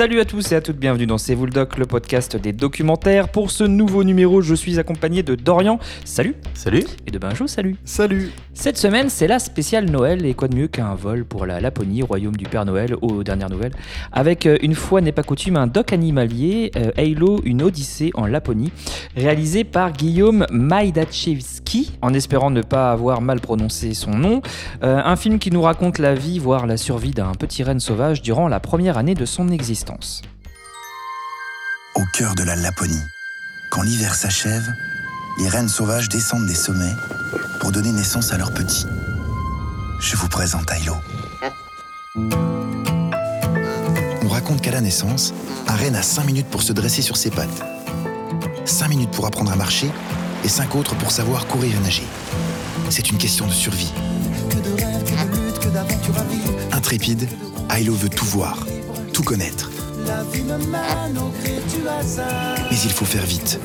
Salut 0.00 0.20
à 0.20 0.24
tous 0.24 0.50
et 0.52 0.54
à 0.54 0.62
toutes, 0.62 0.78
bienvenue 0.78 1.04
dans 1.04 1.18
C'est 1.18 1.34
vous 1.34 1.44
le 1.44 1.52
doc, 1.52 1.76
le 1.76 1.84
podcast 1.84 2.34
des 2.34 2.54
documentaires. 2.54 3.28
Pour 3.28 3.50
ce 3.50 3.64
nouveau 3.64 4.02
numéro, 4.02 4.40
je 4.40 4.54
suis 4.54 4.78
accompagné 4.78 5.22
de 5.22 5.34
Dorian, 5.34 5.78
salut, 6.06 6.36
Salut. 6.54 6.84
et 7.06 7.10
de 7.10 7.18
Benjo, 7.18 7.46
salut. 7.46 7.76
Salut 7.84 8.30
Cette 8.54 8.78
semaine, 8.78 9.10
c'est 9.10 9.26
la 9.26 9.38
spéciale 9.38 9.90
Noël, 9.90 10.24
et 10.24 10.32
quoi 10.32 10.48
de 10.48 10.56
mieux 10.56 10.68
qu'un 10.68 10.94
vol 10.94 11.26
pour 11.26 11.44
la 11.44 11.60
Laponie, 11.60 12.00
royaume 12.00 12.34
du 12.34 12.46
Père 12.46 12.64
Noël, 12.64 12.96
aux 13.02 13.22
dernières 13.22 13.50
nouvelles, 13.50 13.74
avec 14.10 14.46
euh, 14.46 14.56
une 14.62 14.74
fois 14.74 15.02
n'est 15.02 15.12
pas 15.12 15.22
coutume 15.22 15.58
un 15.58 15.66
doc 15.66 15.92
animalier, 15.92 16.70
euh, 16.76 16.92
Halo, 16.96 17.42
une 17.44 17.60
odyssée 17.60 18.10
en 18.14 18.24
Laponie, 18.24 18.72
réalisé 19.18 19.64
par 19.64 19.92
Guillaume 19.92 20.46
Majdachewski, 20.50 21.92
en 22.00 22.14
espérant 22.14 22.50
ne 22.50 22.62
pas 22.62 22.90
avoir 22.90 23.20
mal 23.20 23.40
prononcé 23.40 23.92
son 23.92 24.12
nom. 24.12 24.40
Euh, 24.82 24.98
un 25.04 25.16
film 25.16 25.38
qui 25.38 25.50
nous 25.50 25.60
raconte 25.60 25.98
la 25.98 26.14
vie, 26.14 26.38
voire 26.38 26.66
la 26.66 26.78
survie 26.78 27.10
d'un 27.10 27.32
petit 27.32 27.62
renne 27.62 27.80
sauvage 27.80 28.22
durant 28.22 28.48
la 28.48 28.60
première 28.60 28.96
année 28.96 29.12
de 29.12 29.26
son 29.26 29.50
existence. 29.50 29.89
Au 31.94 32.04
cœur 32.12 32.34
de 32.34 32.42
la 32.42 32.54
Laponie. 32.56 33.02
Quand 33.70 33.82
l'hiver 33.82 34.14
s'achève, 34.14 34.72
les 35.38 35.48
rennes 35.48 35.68
sauvages 35.68 36.08
descendent 36.08 36.46
des 36.46 36.54
sommets 36.54 36.94
pour 37.60 37.72
donner 37.72 37.90
naissance 37.90 38.32
à 38.32 38.38
leurs 38.38 38.52
petits. 38.52 38.86
Je 40.00 40.16
vous 40.16 40.28
présente 40.28 40.70
Ailo. 40.70 40.96
On 44.22 44.28
raconte 44.28 44.60
qu'à 44.60 44.70
la 44.70 44.80
naissance, 44.80 45.34
un 45.66 45.76
renne 45.76 45.96
a 45.96 46.02
5 46.02 46.24
minutes 46.24 46.48
pour 46.48 46.62
se 46.62 46.72
dresser 46.72 47.02
sur 47.02 47.16
ses 47.16 47.30
pattes, 47.30 47.62
5 48.64 48.88
minutes 48.88 49.10
pour 49.10 49.26
apprendre 49.26 49.52
à 49.52 49.56
marcher 49.56 49.90
et 50.44 50.48
5 50.48 50.74
autres 50.76 50.96
pour 50.96 51.10
savoir 51.10 51.46
courir 51.46 51.74
et 51.76 51.80
nager. 51.80 52.06
C'est 52.90 53.10
une 53.10 53.18
question 53.18 53.46
de 53.46 53.52
survie. 53.52 53.92
Intrépide, 56.72 57.28
Ailo 57.76 57.94
veut 57.94 58.08
tout 58.08 58.24
voir, 58.24 58.66
tout 59.12 59.22
connaître. 59.22 59.69
Mais 62.70 62.76
il 62.84 62.90
faut 62.90 63.04
faire 63.04 63.24
vite. 63.24 63.60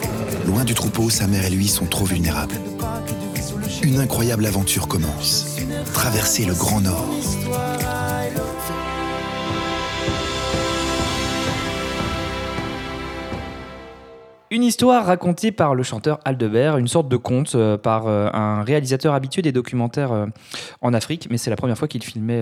Loin 0.45 0.63
du 0.63 0.73
troupeau, 0.73 1.09
sa 1.09 1.27
mère 1.27 1.45
et 1.45 1.49
lui 1.49 1.67
sont 1.67 1.85
trop 1.85 2.05
vulnérables. 2.05 2.55
Une 3.83 3.99
incroyable 3.99 4.45
aventure 4.45 4.87
commence. 4.87 5.57
Traverser 5.93 6.45
le 6.45 6.53
Grand 6.53 6.81
Nord. 6.81 7.07
Une 14.55 14.63
histoire 14.63 15.05
racontée 15.05 15.51
par 15.51 15.75
le 15.75 15.83
chanteur 15.83 16.21
Aldebert, 16.23 16.77
une 16.77 16.87
sorte 16.87 17.09
de 17.09 17.17
conte 17.17 17.55
euh, 17.55 17.77
par 17.77 18.07
euh, 18.07 18.29
un 18.31 18.63
réalisateur 18.63 19.13
habitué 19.13 19.41
des 19.41 19.51
documentaires 19.51 20.13
euh, 20.13 20.27
en 20.79 20.93
Afrique, 20.93 21.27
mais 21.29 21.37
c'est 21.37 21.49
la 21.49 21.57
première 21.57 21.77
fois 21.77 21.89
qu'il 21.89 22.01
filmait 22.01 22.41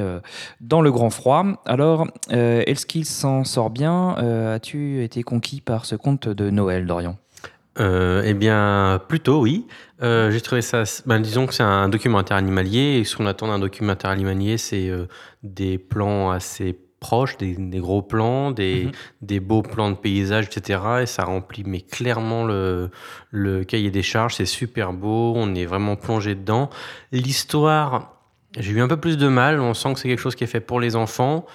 dans 0.61 0.81
le 0.81 0.91
grand 0.91 1.09
froid. 1.09 1.43
Alors, 1.65 2.05
est-ce 2.29 2.85
qu'il 2.85 3.05
s'en 3.05 3.43
sort 3.43 3.71
bien 3.71 4.09
As-tu 4.53 5.03
été 5.03 5.23
conquis 5.23 5.59
par 5.59 5.85
ce 5.85 5.95
conte 5.95 6.27
de 6.27 6.51
Noël, 6.51 6.85
Dorian? 6.85 7.17
Eh 7.79 8.33
bien, 8.35 9.01
plutôt 9.07 9.41
oui. 9.41 9.65
J'ai 9.99 10.41
trouvé 10.41 10.61
ça. 10.61 10.83
Ben, 11.07 11.19
disons 11.19 11.47
que 11.47 11.53
c'est 11.55 11.63
un 11.63 11.89
documentaire 11.89 12.37
animalier. 12.37 12.99
Et 12.99 13.05
ce 13.05 13.17
qu'on 13.17 13.25
attend 13.25 13.47
d'un 13.47 13.59
documentaire 13.59 14.11
animalier, 14.11 14.59
c'est 14.59 14.91
des 15.41 15.79
plans 15.79 16.29
assez 16.29 16.77
proches, 17.07 17.35
des, 17.37 17.55
des 17.57 17.79
gros 17.79 18.01
plans, 18.01 18.51
des, 18.51 18.85
Mhm. 18.85 18.91
des 19.21 19.39
beaux 19.39 19.61
plans 19.61 19.91
de 19.91 19.95
paysage, 19.95 20.45
etc. 20.47 20.79
Et 21.01 21.05
ça 21.05 21.23
remplit 21.25 21.63
mais 21.65 21.81
clairement 21.81 22.45
le, 22.45 22.89
le 23.31 23.63
cahier 23.63 23.91
des 23.91 24.01
charges. 24.03 24.35
C'est 24.35 24.45
super 24.61 24.93
beau. 24.93 25.33
On 25.35 25.53
est 25.53 25.65
vraiment 25.65 25.95
plongé 25.97 26.33
dedans. 26.35 26.69
L'histoire, 27.11 28.15
j'ai 28.57 28.71
eu 28.71 28.81
un 28.81 28.87
peu 28.87 28.97
plus 28.97 29.17
de 29.17 29.27
mal. 29.27 29.59
On 29.59 29.73
sent 29.73 29.93
que 29.93 29.99
c'est 29.99 30.07
quelque 30.09 30.19
chose 30.21 30.35
qui 30.35 30.43
est 30.45 30.47
fait 30.55 30.61
pour 30.61 30.79
les 30.79 30.95
enfants. 30.95 31.45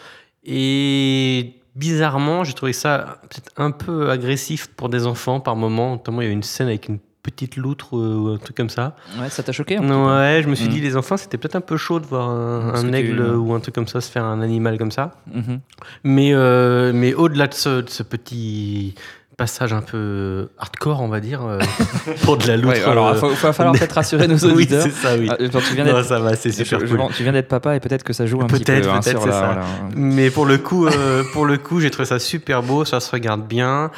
Et 0.44 1.54
bizarrement, 1.74 2.44
j'ai 2.44 2.52
trouvé 2.54 2.72
ça 2.72 3.20
peut-être 3.22 3.52
un 3.56 3.70
peu 3.70 4.10
agressif 4.10 4.68
pour 4.76 4.88
des 4.88 5.06
enfants 5.06 5.40
par 5.40 5.56
moment. 5.56 5.92
Notamment, 5.92 6.20
il 6.22 6.26
y 6.26 6.30
a 6.30 6.32
une 6.32 6.42
scène 6.42 6.68
avec 6.68 6.88
une 6.88 6.98
petite 7.30 7.56
loutre 7.56 7.96
euh, 7.96 8.14
ou 8.16 8.28
un 8.34 8.38
truc 8.38 8.56
comme 8.56 8.68
ça. 8.70 8.94
Ouais, 9.20 9.28
ça 9.28 9.42
t'a 9.42 9.52
choqué 9.52 9.76
peu 9.76 9.84
Ouais, 9.84 10.40
je 10.42 10.48
me 10.48 10.54
suis 10.54 10.66
Mm. 10.66 10.72
dit, 10.72 10.80
les 10.80 10.96
enfants, 10.96 11.16
c'était 11.16 11.38
peut-être 11.38 11.56
un 11.56 11.60
peu 11.60 11.76
chaud 11.76 12.00
de 12.00 12.06
voir 12.06 12.28
un, 12.28 12.92
aigle 12.92 13.20
ou 13.36 13.54
un 13.54 13.60
truc 13.60 13.74
comme 13.74 13.86
ça 13.88 14.00
se 14.00 14.10
faire 14.10 14.24
un 14.24 14.40
animal 14.40 14.78
comme 14.78 14.90
ça. 14.90 15.12
Mhm. 15.32 15.60
Mais, 16.04 16.30
euh, 16.34 16.92
mais 16.94 17.14
au-delà 17.14 17.46
de 17.46 17.54
ce, 17.54 17.80
de 17.82 17.88
ce 17.90 18.02
petit 18.02 18.94
passage 19.36 19.72
un 19.72 19.82
peu 19.82 20.48
hardcore, 20.58 21.00
on 21.00 21.06
va 21.06 21.20
dire, 21.20 21.44
euh, 21.46 21.60
pour 22.24 22.38
de 22.38 22.46
la 22.48 22.56
loutre. 22.56 22.74
Ouais, 22.74 22.82
alors, 22.82 23.06
euh, 23.08 23.20
il 23.30 23.36
va 23.36 23.52
falloir 23.52 23.72
peut-être 23.78 23.92
rassurer 23.92 24.26
nos 24.26 24.36
oui, 24.36 24.52
auditeurs. 24.52 24.82
c'est 24.82 24.90
ça, 24.90 25.16
oui. 25.16 25.28
Ah, 25.30 25.36
tu 25.36 25.74
viens 25.76 25.84
Non, 25.84 25.92
d'être 25.94 26.06
ça 26.06 26.18
va, 26.18 26.34
c'est 26.34 26.50
super 26.50 26.80
je- 26.80 26.86
je- 26.86 26.96
cool. 26.96 27.06
tu 27.14 27.22
viens 27.22 27.30
d'être 27.32 27.46
papa 27.46 27.76
et 27.76 27.80
peut-être 27.80 28.02
que 28.02 28.12
ça 28.12 28.26
joue 28.26 28.40
un 28.40 28.46
petit 28.48 28.64
peu. 28.64 28.72
Peut-être, 28.72 28.88
hein, 28.88 28.98
peut-être, 29.00 29.10
sur 29.10 29.22
c'est 29.22 29.30
ça. 29.30 29.46
voilà. 29.46 29.64
Mais 29.94 30.30
pour 30.30 30.44
le 30.44 30.58
coup, 30.58 30.86
euh, 30.88 31.22
pour 31.32 31.46
le 31.46 31.56
coup, 31.56 31.78
j'ai 31.78 31.90
trouvé 31.92 32.06
ça 32.06 32.18
super 32.18 32.64
beau, 32.64 32.84
ça 32.84 32.98
se 32.98 33.12
regarde 33.12 33.46
bien. 33.46 33.92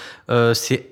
C'est 0.52 0.89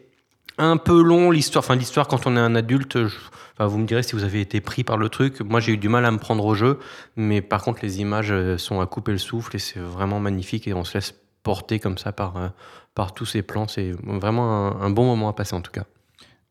un 0.59 0.77
peu 0.77 1.01
long 1.03 1.31
l'histoire. 1.31 1.65
Enfin, 1.65 1.77
l'histoire 1.77 2.09
quand 2.09 2.27
on 2.27 2.37
est 2.37 2.41
un 2.41 2.55
adulte. 2.55 3.07
je- 3.07 3.17
Enfin, 3.61 3.67
vous 3.67 3.79
me 3.79 3.87
direz 3.87 4.05
si 4.05 4.13
vous 4.15 4.23
avez 4.23 4.41
été 4.41 4.61
pris 4.61 4.85
par 4.85 4.97
le 4.99 5.09
truc. 5.09 5.41
Moi, 5.41 5.59
j'ai 5.59 5.73
eu 5.73 5.77
du 5.79 5.89
mal 5.89 6.05
à 6.05 6.13
me 6.13 6.19
prendre 6.19 6.45
au 6.45 6.55
jeu, 6.55 6.79
mais 7.17 7.41
par 7.43 7.63
contre, 7.65 7.81
les 7.83 8.01
images 8.01 8.31
euh, 8.31 8.57
sont 8.57 8.81
à 8.81 8.87
couper 8.87 9.11
le 9.11 9.19
souffle 9.19 9.57
et 9.57 9.59
c'est 9.59 9.81
vraiment 9.81 10.21
magnifique 10.21 10.69
et 10.69 10.75
on 10.75 10.85
se 10.85 10.95
laisse 10.95 11.13
porter 11.43 11.81
comme 11.81 11.99
ça 11.99 12.13
par 12.13 12.37
euh, 12.37 12.49
par 12.95 13.15
tous 13.15 13.27
ces 13.27 13.43
plans. 13.43 13.67
C'est 13.67 13.91
vraiment 14.05 14.69
un, 14.81 14.81
un 14.87 14.91
bon 14.91 15.05
moment 15.07 15.29
à 15.29 15.33
passer 15.33 15.55
en 15.57 15.61
tout 15.61 15.73
cas. 15.73 15.85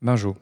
Benjo. 0.01 0.35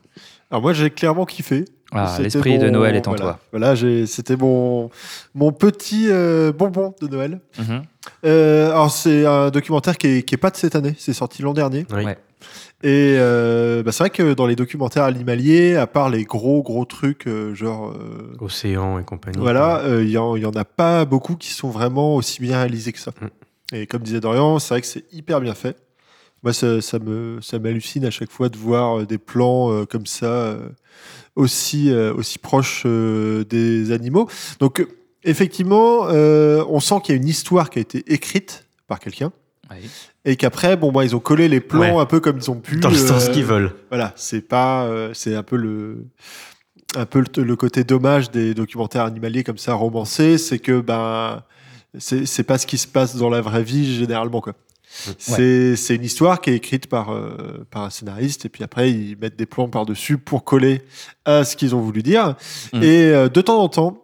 Alors 0.51 0.61
moi 0.63 0.73
j'ai 0.73 0.89
clairement 0.89 1.25
kiffé. 1.25 1.65
Ah, 1.91 2.17
l'esprit 2.19 2.57
de 2.57 2.69
Noël 2.69 2.95
est 2.95 3.07
en 3.07 3.11
voilà. 3.11 3.23
toi. 3.25 3.39
Voilà, 3.51 3.75
j'ai- 3.75 4.05
c'était 4.07 4.35
mon, 4.35 4.89
mon 5.35 5.51
petit 5.51 6.07
euh, 6.09 6.51
bonbon 6.51 6.93
de 6.99 7.07
Noël. 7.07 7.39
Mhm. 7.59 7.83
Euh, 8.25 8.71
alors 8.71 8.91
c'est 8.91 9.25
un 9.25 9.49
documentaire 9.51 9.97
qui 9.97 10.07
est, 10.07 10.23
qui 10.23 10.33
est 10.35 10.37
pas 10.39 10.49
de 10.49 10.57
cette 10.57 10.75
année, 10.75 10.95
c'est 10.97 11.13
sorti 11.13 11.41
l'an 11.43 11.53
dernier. 11.53 11.85
Oui. 11.91 12.03
Ouais. 12.05 12.17
Et 12.83 13.15
euh, 13.17 13.81
bah, 13.83 13.91
c'est 13.91 14.03
vrai 14.03 14.09
que 14.09 14.33
dans 14.33 14.45
les 14.45 14.55
documentaires 14.55 15.05
animaliers, 15.05 15.75
à 15.75 15.87
part 15.87 16.09
les 16.09 16.23
gros 16.23 16.61
gros 16.61 16.85
trucs 16.85 17.25
euh, 17.25 17.55
genre... 17.55 17.91
euh, 17.91 18.35
Océan 18.39 18.99
et 18.99 19.03
compagnie. 19.03 19.39
Voilà, 19.39 19.79
euh, 19.79 20.03
il 20.03 20.09
y, 20.09 20.11
il 20.11 20.41
y 20.41 20.45
en 20.45 20.51
a 20.55 20.65
pas 20.65 21.05
beaucoup 21.05 21.35
qui 21.35 21.49
sont 21.49 21.69
vraiment 21.69 22.15
aussi 22.15 22.41
bien 22.41 22.57
réalisés 22.57 22.91
que 22.91 22.99
ça. 22.99 23.11
Mm. 23.19 23.75
Et 23.75 23.87
comme 23.87 24.03
disait 24.03 24.19
Dorian, 24.19 24.59
c'est 24.59 24.73
vrai 24.75 24.81
que 24.81 24.87
c'est 24.87 25.05
hyper 25.11 25.41
bien 25.41 25.55
fait. 25.55 25.77
Moi, 26.43 26.53
ça, 26.53 26.79
ça 26.79 26.99
me, 26.99 27.39
ça 27.41 27.57
m'hallucine 27.57 28.05
à 28.05 28.11
chaque 28.11 28.29
fois 28.29 28.49
de 28.49 28.57
voir 28.57 28.99
euh, 28.99 29.05
des 29.07 29.17
plans 29.17 29.71
euh, 29.71 29.85
comme 29.85 30.05
ça, 30.05 30.27
euh, 30.27 30.69
aussi, 31.35 31.89
euh, 31.89 32.13
aussi 32.13 32.37
proches 32.37 32.83
euh, 32.85 33.43
des 33.45 33.91
animaux. 33.91 34.29
Donc, 34.59 34.79
euh, 34.79 34.87
effectivement, 35.23 36.07
euh, 36.09 36.63
on 36.69 36.79
sent 36.79 36.97
qu'il 37.03 37.15
y 37.15 37.17
a 37.17 37.21
une 37.21 37.27
histoire 37.27 37.71
qui 37.71 37.79
a 37.79 37.81
été 37.81 38.03
écrite 38.13 38.67
par 38.85 38.99
quelqu'un. 38.99 39.31
Ouais. 39.71 39.81
Et 40.25 40.35
qu'après, 40.35 40.77
bon, 40.77 40.91
bah, 40.91 41.03
ils 41.03 41.15
ont 41.15 41.19
collé 41.19 41.47
les 41.47 41.59
plans 41.59 41.79
Ouais. 41.79 42.01
un 42.01 42.05
peu 42.05 42.19
comme 42.19 42.37
ils 42.37 42.51
ont 42.51 42.59
pu. 42.59 42.77
Dans 42.77 42.89
le 42.89 42.95
sens 42.95 43.27
euh, 43.27 43.31
qu'ils 43.31 43.45
veulent. 43.45 43.73
voilà, 43.89 44.13
c'est 44.15 44.41
pas, 44.41 44.85
euh, 44.85 45.11
c'est 45.13 45.35
un 45.35 45.43
peu 45.43 45.55
le, 45.55 46.05
un 46.95 47.05
peu 47.05 47.19
le, 47.19 47.43
le 47.43 47.55
côté 47.55 47.83
dommage 47.83 48.31
des 48.31 48.53
documentaires 48.53 49.03
animaliers 49.05 49.43
comme 49.43 49.57
ça 49.57 49.73
romancés, 49.73 50.37
c'est 50.37 50.59
que 50.59 50.81
ben, 50.81 51.43
c'est 51.97 52.25
c'est 52.25 52.43
pas 52.43 52.57
ce 52.57 52.67
qui 52.67 52.77
se 52.77 52.87
passe 52.87 53.15
dans 53.15 53.29
la 53.29 53.41
vraie 53.41 53.63
vie 53.63 53.95
généralement 53.95 54.41
quoi. 54.41 54.53
C'est 55.17 55.75
c'est 55.75 55.95
une 55.95 56.05
histoire 56.05 56.39
qui 56.39 56.51
est 56.51 56.55
écrite 56.55 56.87
par 56.87 57.11
euh, 57.11 57.65
par 57.69 57.83
un 57.83 57.89
scénariste 57.89 58.45
et 58.45 58.49
puis 58.49 58.63
après 58.63 58.91
ils 58.91 59.17
mettent 59.17 59.35
des 59.35 59.45
plans 59.45 59.67
par 59.67 59.85
dessus 59.85 60.17
pour 60.17 60.45
coller 60.45 60.83
à 61.25 61.43
ce 61.43 61.55
qu'ils 61.57 61.75
ont 61.75 61.81
voulu 61.81 62.01
dire. 62.01 62.35
Mm. 62.71 62.83
Et 62.83 63.05
euh, 63.11 63.27
de 63.27 63.41
temps 63.41 63.59
en 63.61 63.67
temps, 63.67 63.97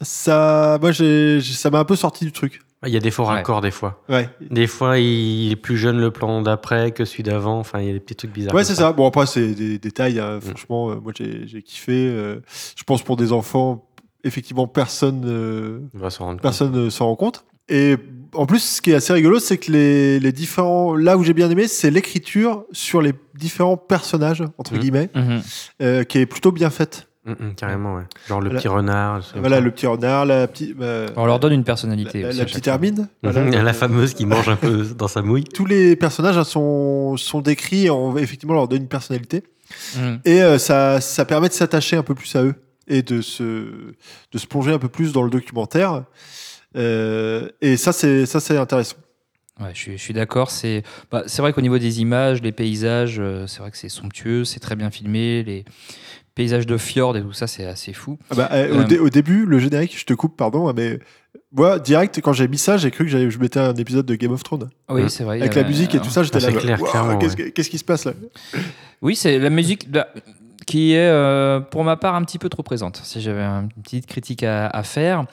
moi 0.00 0.92
ça 0.94 1.70
m'a 1.70 1.78
un 1.78 1.84
peu 1.84 1.96
sorti 1.96 2.24
du 2.24 2.32
truc. 2.32 2.62
Il 2.86 2.92
y 2.92 2.96
a 2.96 3.00
des 3.00 3.10
faux 3.10 3.24
Ouais. 3.24 3.28
raccords 3.34 3.60
des 3.60 3.70
fois. 3.70 4.02
Ouais, 4.08 4.28
Des 4.50 4.66
fois, 4.66 4.98
il 4.98 5.52
est 5.52 5.56
plus 5.56 5.76
jeune 5.76 6.00
le 6.00 6.10
plan 6.10 6.40
d'après 6.40 6.92
que 6.92 7.04
celui 7.04 7.22
d'avant. 7.22 7.58
Enfin, 7.58 7.80
il 7.80 7.86
y 7.86 7.90
a 7.90 7.92
des 7.92 8.00
petits 8.00 8.14
trucs 8.16 8.32
bizarres. 8.32 8.54
Ouais, 8.54 8.64
c'est 8.64 8.74
ça. 8.74 8.92
Bon, 8.92 9.06
après, 9.06 9.26
c'est 9.26 9.48
des 9.54 9.78
détails. 9.78 10.18
hein. 10.18 10.38
Franchement, 10.40 10.90
euh, 10.90 10.94
moi, 10.96 11.12
j'ai 11.14 11.62
kiffé. 11.62 11.92
euh, 12.08 12.40
je 12.76 12.82
pense 12.84 13.02
pour 13.02 13.16
des 13.16 13.32
enfants, 13.32 13.86
effectivement, 14.24 14.66
personne 14.66 15.24
euh, 15.26 15.80
On 15.94 15.98
va 15.98 16.08
s'en 16.08 16.24
rendre 16.24 16.36
compte. 16.36 16.42
personne 16.42 16.72
ne 16.72 16.88
s'en 16.88 17.06
rend 17.06 17.16
compte. 17.16 17.44
Et 17.68 17.96
en 18.34 18.46
plus, 18.46 18.60
ce 18.60 18.80
qui 18.80 18.90
est 18.92 18.94
assez 18.94 19.12
rigolo, 19.12 19.38
c'est 19.38 19.58
que 19.58 19.70
les, 19.70 20.18
les 20.18 20.32
différents. 20.32 20.96
Là 20.96 21.18
où 21.18 21.22
j'ai 21.22 21.34
bien 21.34 21.50
aimé, 21.50 21.68
c'est 21.68 21.90
l'écriture 21.90 22.64
sur 22.72 23.02
les 23.02 23.12
différents 23.34 23.76
personnages, 23.76 24.42
entre 24.58 24.72
Mhm. 24.74 24.80
guillemets, 24.80 25.10
Mhm. 25.14 25.42
euh, 25.82 26.02
qui 26.04 26.18
est 26.18 26.26
plutôt 26.26 26.50
bien 26.50 26.70
faite. 26.70 27.08
Mm, 27.26 27.32
mm, 27.32 27.54
carrément, 27.54 27.96
ouais. 27.96 28.04
Genre 28.28 28.40
le 28.40 28.46
Voilà. 28.46 28.60
petit 28.60 28.68
renard. 28.68 29.22
Voilà, 29.36 29.60
le 29.60 29.70
petit 29.70 29.86
renard, 29.86 30.24
la 30.24 30.46
petite. 30.48 30.74
euh, 30.80 31.06
On 31.16 31.26
leur 31.26 31.38
donne 31.38 31.52
une 31.52 31.64
personnalité. 31.64 32.22
la, 32.22 32.28
aussi 32.30 32.44
petite. 32.44 32.66
Hermine. 32.66 33.08
Mhm. 33.22 33.50
La 33.62 33.72
fameuse 33.74 34.14
qui 34.14 34.24
mange 34.24 34.48
un 34.48 34.56
peu 34.56 34.84
dans 34.96 35.08
sa 35.08 35.20
mouille. 35.20 35.44
Tous 35.44 35.66
les 35.66 35.96
personnages 35.96 36.38
hein, 36.38 36.44
sont, 36.44 37.16
sont 37.18 37.40
décrits, 37.42 37.90
on, 37.90 38.16
effectivement, 38.16 38.54
leur 38.54 38.68
donne 38.68 38.82
une 38.82 38.88
personnalité. 38.88 39.42
Mhm. 39.96 40.20
Et 40.24 40.42
euh, 40.42 40.58
ça, 40.58 41.00
ça 41.02 41.24
permet 41.26 41.48
de 41.48 41.52
s'attacher 41.52 41.96
un 41.96 42.02
peu 42.02 42.14
plus 42.14 42.34
à 42.36 42.42
eux 42.42 42.54
et 42.88 43.02
de 43.02 43.20
se, 43.20 43.42
de 43.42 44.38
se 44.38 44.46
plonger 44.46 44.72
un 44.72 44.78
peu 44.78 44.88
plus 44.88 45.12
dans 45.12 45.22
le 45.22 45.30
documentaire. 45.30 46.04
Euh, 46.76 47.48
et 47.60 47.76
ça, 47.76 47.92
c'est 47.92 48.26
ça, 48.26 48.40
c'est 48.40 48.56
intéressant. 48.56 48.96
Ouais, 49.60 49.70
je 49.74 49.78
suis, 49.78 49.98
je 49.98 50.02
suis 50.02 50.14
d'accord. 50.14 50.50
C'est 50.50 50.82
bah, 51.10 51.22
c'est 51.26 51.42
vrai 51.42 51.52
qu'au 51.52 51.60
niveau 51.60 51.78
des 51.78 52.00
images, 52.00 52.40
les 52.40 52.52
paysages, 52.52 53.16
euh, 53.20 53.46
c'est 53.46 53.60
vrai 53.60 53.70
que 53.70 53.76
c'est 53.76 53.90
somptueux, 53.90 54.44
c'est 54.44 54.60
très 54.60 54.74
bien 54.74 54.90
filmé. 54.90 55.42
Les, 55.42 55.64
Paysage 56.34 56.66
de 56.66 56.76
fjord 56.76 57.16
et 57.16 57.22
tout 57.22 57.32
ça, 57.32 57.46
c'est 57.46 57.64
assez 57.66 57.92
fou. 57.92 58.18
Ah 58.30 58.34
bah, 58.34 58.48
euh, 58.52 58.68
Euh, 58.74 58.80
au, 58.80 58.84
dé- 58.84 58.98
au 58.98 59.10
début, 59.10 59.44
le 59.46 59.58
générique, 59.58 59.98
je 59.98 60.04
te 60.04 60.14
coupe, 60.14 60.36
pardon, 60.36 60.68
hein, 60.68 60.72
mais 60.76 61.00
moi, 61.52 61.78
direct, 61.78 62.20
quand 62.20 62.32
j'ai 62.32 62.46
mis 62.48 62.56
ça, 62.58 62.76
j'ai 62.76 62.90
cru 62.90 63.04
que 63.04 63.10
j'allais- 63.10 63.30
je 63.30 63.38
mettais 63.38 63.58
un 63.60 63.74
épisode 63.74 64.06
de 64.06 64.14
Game 64.14 64.32
of 64.32 64.42
Thrones. 64.44 64.68
Oui, 64.88 65.02
Mm. 65.02 65.08
c'est 65.08 65.24
vrai. 65.24 65.40
Avec 65.40 65.54
la 65.56 65.64
musique 65.64 65.94
et 65.94 65.98
tout 66.00 66.08
ça, 66.10 66.22
j'étais 66.22 66.38
Ah, 66.44 66.50
là. 66.50 67.18
Qu'est-ce 67.54 67.70
qui 67.70 67.78
se 67.78 67.84
passe 67.84 68.04
là? 68.04 68.12
Oui, 69.02 69.16
c'est 69.16 69.38
la 69.38 69.50
musique 69.50 69.90
bah, 69.90 70.08
qui 70.70 70.92
est, 70.92 70.98
euh, 71.08 71.58
pour 71.60 71.82
ma 71.82 71.96
part, 71.96 72.14
un 72.14 72.22
petit 72.22 72.38
peu 72.38 72.48
trop 72.48 72.62
présente. 72.62 73.00
Si 73.02 73.20
j'avais 73.20 73.42
une 73.42 73.68
petite 73.82 74.06
critique 74.06 74.42
à, 74.44 74.66
à 74.68 74.82
faire, 74.84 75.24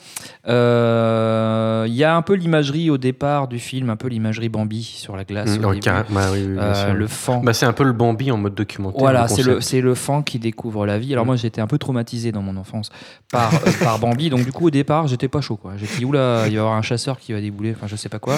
Euh, 0.48 1.84
il 1.86 1.94
y 1.94 2.04
a 2.04 2.14
un 2.16 2.22
peu 2.22 2.34
l'imagerie 2.34 2.90
au 2.90 2.98
départ 2.98 3.48
du 3.48 3.58
film, 3.58 3.90
un 3.90 3.96
peu 3.96 4.08
l'imagerie 4.08 4.48
Bambi 4.48 4.82
sur 4.82 5.16
la 5.16 5.24
glace. 5.24 5.56
Mm, 5.58 5.64
au 5.64 5.68
ouais, 5.68 5.74
début. 5.74 5.80
carré- 5.80 6.04
bah 6.10 6.26
oui, 6.32 6.40
oui, 6.46 6.54
bien 6.54 6.62
Euh, 6.62 6.92
le 6.94 7.06
fan. 7.06 7.42
Bah, 7.42 7.52
c'est 7.52 7.66
un 7.66 7.72
peu 7.72 7.84
le 7.84 7.92
Bambi 7.92 8.30
en 8.32 8.36
mode 8.36 8.54
documentaire. 8.54 8.98
Voilà, 9.00 9.28
c'est 9.28 9.42
le, 9.42 9.60
c'est 9.60 9.80
le 9.80 9.94
fan 9.94 10.24
qui 10.24 10.38
découvre 10.38 10.86
la 10.86 10.98
vie. 10.98 11.12
Alors 11.12 11.24
Mm. 11.24 11.28
moi, 11.28 11.36
j'étais 11.36 11.60
un 11.60 11.66
peu 11.66 11.78
traumatisé 11.78 12.32
dans 12.32 12.42
mon 12.42 12.56
enfance 12.56 12.90
par, 13.30 13.50
par 13.82 13.98
Bambi. 14.00 14.30
Donc 14.30 14.44
du 14.44 14.52
coup, 14.52 14.66
au 14.66 14.70
départ, 14.70 15.06
j'étais 15.06 15.28
pas 15.28 15.40
chaud. 15.40 15.56
quoi. 15.56 15.72
J'ai 15.76 15.86
dit, 15.86 16.04
oula, 16.04 16.42
il 16.46 16.48
va 16.50 16.54
y 16.54 16.58
avoir 16.58 16.74
un 16.74 16.82
chasseur 16.82 17.18
qui 17.18 17.32
va 17.32 17.40
débouler. 17.40 17.72
Enfin, 17.76 17.86
je 17.86 17.96
sais 17.96 18.08
pas 18.08 18.18
quoi. 18.18 18.36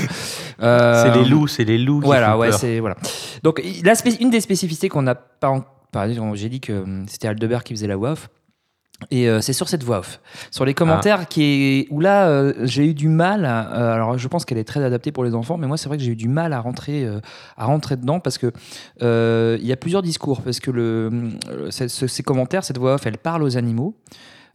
C'est 0.61 1.14
les 1.14 1.25
loups, 1.25 1.47
c'est 1.49 1.64
les 1.64 1.79
loups 1.79 2.00
qui 2.00 2.06
Voilà, 2.06 2.32
font 2.32 2.38
ouais, 2.41 2.50
peur. 2.50 2.58
c'est 2.58 2.81
voilà. 2.81 2.97
Donc 3.43 3.62
une 4.20 4.31
des 4.31 4.41
spécificités 4.41 4.88
qu'on 4.88 5.02
n'a 5.02 5.14
pas, 5.14 5.49
en- 5.50 5.64
par 5.93 6.05
exemple, 6.05 6.37
j'ai 6.37 6.49
dit 6.49 6.61
que 6.61 6.73
hum, 6.73 7.05
c'était 7.09 7.29
Aldebert 7.29 7.65
qui 7.65 7.75
faisait 7.75 7.87
la 7.87 7.97
voix 7.97 8.13
off. 8.13 8.29
Et 9.11 9.31
euh, 9.31 9.41
c'est 9.41 9.55
sur 9.55 9.67
cette 9.71 9.83
voix 9.83 10.01
off, 10.01 10.21
sur 10.51 10.67
les 10.67 10.75
commentaires 10.75 11.27
qui 11.27 11.43
est 11.43 11.87
où 11.91 12.01
là 12.01 12.29
euh, 12.29 12.53
j'ai 12.67 12.85
eu 12.87 12.93
du 12.93 13.09
mal. 13.09 13.47
à- 13.47 13.73
euh, 13.75 13.95
alors 13.95 14.19
je 14.19 14.29
pense 14.29 14.45
qu'elle 14.45 14.59
est 14.59 14.65
très 14.65 14.85
adaptée 14.85 15.11
pour 15.11 15.25
les 15.25 15.35
enfants, 15.35 15.57
mais 15.57 15.67
moi 15.67 15.79
c'est 15.79 15.89
vrai 15.89 15.97
que 15.97 16.05
j'ai 16.05 16.13
eu 16.13 16.17
du 16.17 16.29
mal 16.29 16.53
à 16.53 16.61
rentrer 16.61 17.09
à 17.57 17.65
rentrer 17.65 17.97
dedans 17.97 18.21
parce 18.21 18.37
que 18.37 18.53
il 19.01 19.67
y 19.67 19.73
a 19.73 19.77
plusieurs 19.77 20.03
discours 20.03 20.43
parce 20.43 20.61
que 20.61 20.71
le, 20.71 21.11
euh, 21.49 21.71
ce- 21.71 21.89
ce- 21.89 22.07
ces 22.07 22.23
commentaires, 22.23 22.63
cette 22.63 22.77
voix 22.77 22.95
off, 22.97 23.07
elle 23.07 23.17
parle 23.17 23.43
aux 23.43 23.57
animaux. 23.57 23.95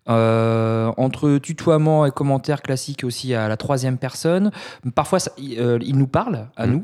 Euh, 0.08 0.92
entre 0.98 1.40
tutoiement 1.40 2.06
et 2.06 2.12
commentaires 2.12 2.62
classiques 2.62 3.04
aussi 3.04 3.34
à 3.34 3.48
la 3.48 3.58
troisième 3.58 3.98
personne. 3.98 4.52
Parfois, 4.94 5.20
ça- 5.20 5.32
il, 5.40 5.60
euh, 5.60 5.80
il 5.82 5.98
nous 5.98 6.06
parle 6.06 6.48
à 6.56 6.68
Mm. 6.68 6.72
nous, 6.72 6.84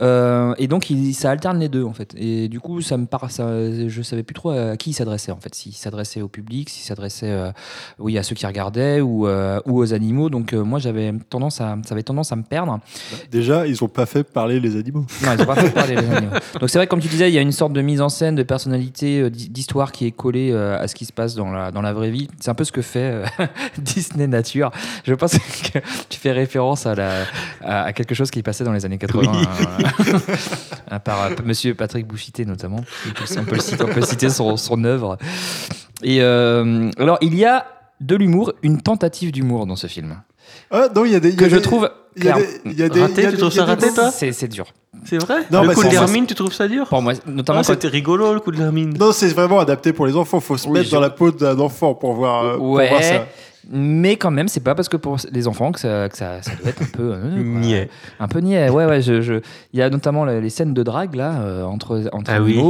Euh, 0.00 0.54
et 0.58 0.66
donc 0.66 0.88
il, 0.88 1.12
ça 1.14 1.30
alterne 1.30 1.58
les 1.58 1.68
deux 1.68 1.84
en 1.84 1.92
fait. 1.92 2.14
Et 2.16 2.48
du 2.48 2.60
coup, 2.60 2.80
ça 2.80 2.96
me 2.96 3.04
par, 3.06 3.30
ça, 3.30 3.48
je 3.86 4.02
savais 4.02 4.22
plus 4.22 4.34
trop 4.34 4.50
à 4.50 4.76
qui 4.78 4.90
il 4.90 4.92
s'adressait 4.94 5.30
en 5.30 5.36
fait. 5.40 5.54
S'il 5.54 5.74
s'adressait 5.74 6.22
au 6.22 6.28
public, 6.28 6.70
s'il 6.70 6.84
s'adressait, 6.84 7.34
oui, 7.98 8.16
à 8.16 8.22
ceux 8.22 8.34
qui 8.34 8.46
regardaient 8.46 9.00
ou, 9.02 9.26
ou 9.28 9.78
aux 9.78 9.92
animaux. 9.92 10.30
Donc 10.30 10.54
moi, 10.54 10.78
j'avais 10.78 11.12
tendance 11.28 11.60
à, 11.60 11.76
ça 11.84 11.92
avait 11.94 12.02
tendance 12.02 12.32
à 12.32 12.36
me 12.36 12.42
perdre. 12.44 12.72
Bah, 13.12 13.18
Déjà, 13.30 13.66
ils 13.66 13.84
ont 13.84 13.88
pas 13.88 14.06
fait 14.06 14.24
parler 14.24 14.58
les 14.58 14.76
animaux. 14.76 15.04
Non, 15.22 15.32
ils 15.36 15.42
ont 15.42 15.46
pas 15.46 15.56
fait 15.56 15.70
parler 15.74 15.96
les 15.96 16.06
animaux. 16.06 16.32
Donc 16.60 16.70
c'est 16.70 16.78
vrai, 16.78 16.86
comme 16.86 17.00
tu 17.00 17.08
disais, 17.08 17.30
il 17.30 17.34
y 17.34 17.38
a 17.38 17.42
une 17.42 17.52
sorte 17.52 17.74
de 17.74 17.82
mise 17.82 18.00
en 18.00 18.08
scène, 18.08 18.34
de 18.36 18.42
personnalité, 18.42 19.28
d'hi- 19.30 19.50
d'histoire 19.50 19.92
qui 19.92 20.06
est 20.06 20.12
collée 20.12 20.52
à 20.54 20.88
ce 20.88 20.94
qui 20.94 21.04
se 21.04 21.12
passe 21.12 21.34
dans 21.34 21.50
la, 21.52 21.70
dans 21.70 21.82
la 21.82 21.92
vraie 21.92 22.10
vie. 22.10 22.28
C'est 22.40 22.53
un 22.54 22.56
peu 22.56 22.62
ce 22.64 22.70
que 22.70 22.82
fait 22.82 23.10
euh, 23.12 23.26
Disney 23.78 24.28
Nature. 24.28 24.70
Je 25.04 25.12
pense 25.14 25.32
que 25.72 25.78
tu 26.08 26.20
fais 26.20 26.30
référence 26.30 26.86
à, 26.86 26.94
la, 26.94 27.24
à, 27.60 27.82
à 27.86 27.92
quelque 27.92 28.14
chose 28.14 28.30
qui 28.30 28.42
passait 28.44 28.62
dans 28.62 28.72
les 28.72 28.84
années 28.84 28.96
80 28.98 29.32
Oui. 29.32 29.38
hein, 29.44 29.88
euh, 30.92 30.98
par 31.04 31.24
euh, 31.24 31.30
Monsieur 31.44 31.74
Patrick 31.74 32.06
Bouchité 32.06 32.44
notamment. 32.44 32.84
On 33.38 33.44
peut, 33.44 33.56
le 33.56 33.60
citer, 33.60 33.82
on 33.82 33.88
peut 33.88 34.02
citer 34.02 34.30
son, 34.30 34.56
son 34.56 34.84
œuvre. 34.84 35.18
Et 36.04 36.22
euh, 36.22 36.90
alors, 36.98 37.18
il 37.22 37.34
y 37.34 37.44
a 37.44 37.66
de 38.00 38.14
l'humour, 38.14 38.52
une 38.62 38.80
tentative 38.82 39.32
d'humour 39.32 39.66
dans 39.66 39.76
ce 39.76 39.88
film 39.88 40.20
Ah 40.70 40.86
non, 40.94 41.04
il 41.04 41.12
y 41.12 41.16
a 41.16 41.20
des. 41.20 41.30
y 41.32 41.36
que 41.36 41.44
a 41.44 41.48
je 41.48 41.56
des- 41.56 41.62
trouve 41.62 41.90
Il 42.16 42.24
y 42.24 42.28
a 42.30 42.34
des. 42.34 42.46
il 42.66 42.78
y 42.78 42.82
a 42.82 42.88
des- 42.88 43.00
Raté, 43.00 43.14
il 43.18 43.24
y 43.24 43.26
a 43.26 43.30
tu 43.30 43.36
des- 43.36 43.40
trouves 43.40 43.52
il 43.52 43.56
ça 43.56 43.64
raté, 43.64 43.92
toi 43.92 44.10
c'est 44.10 44.32
c'est 44.32 44.48
dur. 44.48 44.66
C'est 45.04 45.18
vrai 45.18 45.42
Non, 45.50 45.62
Le 45.62 45.68
bah, 45.68 45.74
coup 45.74 45.82
de 45.84 45.88
l'hermine, 45.90 46.24
tu 46.26 46.34
trouves 46.34 46.52
ça 46.52 46.66
dur 46.68 46.86
Pour 46.88 47.02
moi, 47.02 47.12
notamment 47.26 47.58
Ah, 47.60 47.62
quand- 47.66 47.72
c'était 47.72 47.88
rigolo 47.88 48.32
le 48.32 48.40
coup 48.40 48.52
de 48.52 48.58
l'hermine. 48.58 48.94
Non, 48.98 49.12
c'est 49.12 49.28
vraiment 49.28 49.58
adapté 49.58 49.92
pour 49.92 50.06
les 50.06 50.16
enfants. 50.16 50.40
Faut 50.40 50.56
se 50.56 50.66
Oui, 50.68 50.74
mettre 50.74 50.86
je- 50.86 50.92
dans 50.92 51.00
la 51.00 51.10
peau 51.10 51.30
d'un 51.32 51.58
enfant 51.58 51.94
pour 51.94 52.14
voir, 52.14 52.44
euh, 52.44 52.56
pour 52.56 52.70
Ouais. 52.70 52.88
voir 52.88 53.02
ça. 53.02 53.26
Mais 53.70 54.16
quand 54.16 54.30
même, 54.30 54.46
c'est 54.48 54.60
pas 54.62 54.74
parce 54.74 54.88
que 54.90 54.96
pour 54.98 55.16
les 55.32 55.48
enfants 55.48 55.72
que 55.72 55.80
ça, 55.80 56.08
que 56.10 56.16
ça, 56.18 56.42
ça 56.42 56.50
doit 56.60 56.68
être 56.70 56.82
un 56.82 56.86
peu. 56.86 57.12
euh, 57.14 57.20
quoi. 57.34 57.60
Niais. 57.60 57.88
Un 58.20 58.28
peu 58.28 58.38
niais. 58.40 58.68
Ouais, 58.70 58.84
ouais. 58.86 59.00
Je, 59.02 59.20
je- 59.22 59.40
Il 59.72 59.78
y 59.78 59.82
a 59.82 59.88
notamment 59.90 60.24
les 60.26 60.40
les 60.40 60.50
scènes 60.50 60.74
de 60.74 60.82
drague, 60.82 61.14
là, 61.14 61.40
euh, 61.40 61.64
entre, 61.64 62.02
entre 62.12 62.30
Ah 62.32 62.40
oui. 62.42 62.60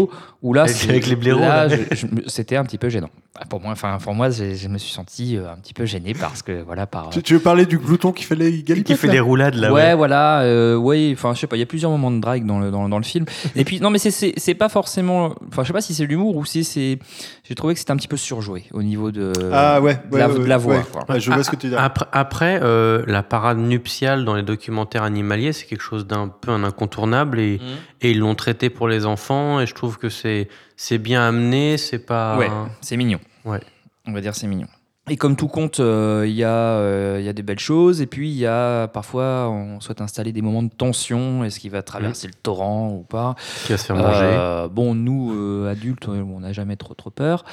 où 0.42 0.54
là, 0.54 0.62
Avec- 0.62 0.74
c'est- 0.76 0.88
avec 0.88 1.06
les 1.08 1.16
blaireaux, 1.16 1.40
là, 1.40 1.66
là. 1.66 1.76
je- 1.90 1.94
je 1.96 2.06
me- 2.06 2.22
c'était 2.28 2.56
un 2.56 2.64
petit 2.64 2.78
peu 2.78 2.88
gênant. 2.88 3.10
Ah, 3.36 3.44
Pour 3.46 3.60
moi, 3.60 3.72
enfin, 3.72 3.98
pour 4.00 4.14
moi 4.14 4.30
je 4.30 4.68
me 4.68 4.78
suis 4.78 4.92
senti 4.92 5.36
euh, 5.36 5.50
un 5.50 5.56
petit 5.56 5.74
peu 5.74 5.84
gêné 5.86 6.14
parce 6.14 6.42
que, 6.42 6.62
voilà, 6.62 6.86
par. 6.86 7.10
Tu, 7.10 7.20
tu 7.20 7.34
veux 7.34 7.40
parler 7.40 7.66
du 7.66 7.78
glouton 7.78 8.12
qui 8.12 8.22
fait 8.22 8.36
les 8.36 8.62
galipettes 8.62 8.86
Qui 8.86 8.94
fait 8.96 9.08
là 9.08 9.14
les 9.14 9.20
roulades 9.20 9.56
là. 9.56 9.72
ouais, 9.72 9.94
voilà, 9.96 10.42
euh, 10.42 10.76
ouais, 10.76 11.10
enfin, 11.14 11.34
je 11.34 11.40
sais 11.40 11.46
pas, 11.48 11.56
il 11.56 11.58
y 11.58 11.62
a 11.62 11.66
plusieurs 11.66 11.90
moments 11.90 12.12
de 12.12 12.20
drague 12.20 12.46
dans 12.46 12.60
le, 12.60 12.70
dans, 12.70 12.88
dans 12.88 12.98
le 12.98 13.02
film. 13.04 13.24
Et 13.56 13.64
puis, 13.64 13.80
non, 13.80 13.90
mais 13.90 13.98
c'est- 13.98 14.54
pas 14.54 14.68
forcément. 14.68 15.34
Enfin, 15.48 15.62
je 15.64 15.66
sais 15.66 15.72
pas 15.72 15.80
si 15.80 15.94
c'est 15.94 16.06
l'humour 16.06 16.36
ou 16.36 16.44
si 16.44 16.62
c'est. 16.62 17.00
J'ai 17.42 17.54
trouvé 17.56 17.74
que 17.74 17.80
c'était 17.80 17.90
un 17.90 17.96
petit 17.96 18.06
peu 18.06 18.16
surjoué 18.16 18.66
au 18.72 18.84
niveau 18.84 19.10
de, 19.10 19.32
Ah 19.52 19.80
ouais, 19.80 19.98
de, 20.12 20.16
la, 20.16 20.28
ouais, 20.28 20.38
de 20.38 20.44
la 20.44 20.56
ouais, 20.58 20.62
voix. 20.62 20.74
ouais. 20.76 20.84
Ouais, 21.14 21.20
je 21.20 21.32
vois 21.32 21.42
ce 21.42 21.50
que 21.50 21.56
tu 21.56 21.68
dis. 21.68 21.74
Après, 21.74 22.06
après 22.12 22.60
euh, 22.62 23.02
la 23.08 23.24
parade 23.24 23.58
nuptiale 23.58 24.24
dans 24.24 24.36
les 24.36 24.44
documentaires 24.44 25.02
animaliers, 25.02 25.52
c'est 25.52 25.66
quelque 25.66 25.82
chose 25.82 26.06
d'un 26.06 26.28
peu 26.28 26.52
un 26.52 26.62
incontournable 26.62 27.40
et, 27.40 27.60
et 28.00 28.12
ils 28.12 28.18
l'ont 28.20 28.36
traité 28.36 28.70
pour 28.70 28.86
les 28.86 29.06
enfants 29.06 29.58
et 29.60 29.66
je 29.66 29.74
trouve 29.74 29.98
que 29.98 30.08
c'est 30.08 30.48
c'est 30.76 30.98
bien 30.98 31.26
amené, 31.26 31.76
c'est 31.78 31.98
pas. 31.98 32.36
Ouais, 32.38 32.50
c'est 32.80 32.96
mignon. 32.96 33.18
Ouais. 33.44 33.60
On 34.06 34.12
va 34.12 34.20
dire 34.20 34.34
c'est 34.34 34.46
mignon. 34.46 34.68
Et 35.10 35.16
comme 35.18 35.36
tout 35.36 35.48
compte, 35.48 35.80
euh, 35.80 36.24
il 36.26 36.32
y, 36.34 36.44
a, 36.44 36.48
euh, 36.48 37.20
y 37.22 37.28
a 37.28 37.34
des 37.34 37.42
belles 37.42 37.58
choses, 37.58 38.00
et 38.00 38.06
puis 38.06 38.30
il 38.30 38.36
y 38.38 38.46
a 38.46 38.88
parfois, 38.88 39.50
on 39.50 39.78
souhaite 39.80 40.00
installer 40.00 40.32
des 40.32 40.40
moments 40.40 40.62
de 40.62 40.70
tension, 40.70 41.44
est-ce 41.44 41.60
qu'il 41.60 41.70
va 41.70 41.82
traverser 41.82 42.26
le 42.26 42.32
torrent 42.32 42.88
ou 42.90 43.02
pas 43.02 43.34
Qui 43.66 43.72
va 43.72 43.78
se 43.78 43.84
faire 43.84 43.96
manger. 43.96 44.20
Euh, 44.24 44.68
Bon, 44.68 44.94
nous, 44.94 45.34
euh, 45.34 45.70
adultes, 45.70 46.08
euh, 46.08 46.22
on 46.34 46.40
n'a 46.40 46.54
jamais 46.54 46.76
trop, 46.76 46.94
trop 46.94 47.10
peur, 47.10 47.44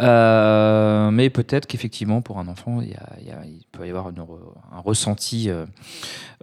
Euh, 0.00 1.10
mais 1.12 1.30
peut-être 1.30 1.66
qu'effectivement, 1.66 2.22
pour 2.22 2.38
un 2.40 2.48
enfant, 2.48 2.80
il, 2.80 2.88
y 2.90 2.94
a- 2.94 3.12
il 3.20 3.26
y 3.28 3.30
a- 3.30 3.44
il 3.44 3.64
peut 3.70 3.86
y 3.86 3.90
avoir 3.90 4.08
une 4.10 4.18
un 4.18 4.80
ressenti 4.80 5.48
euh, 5.48 5.64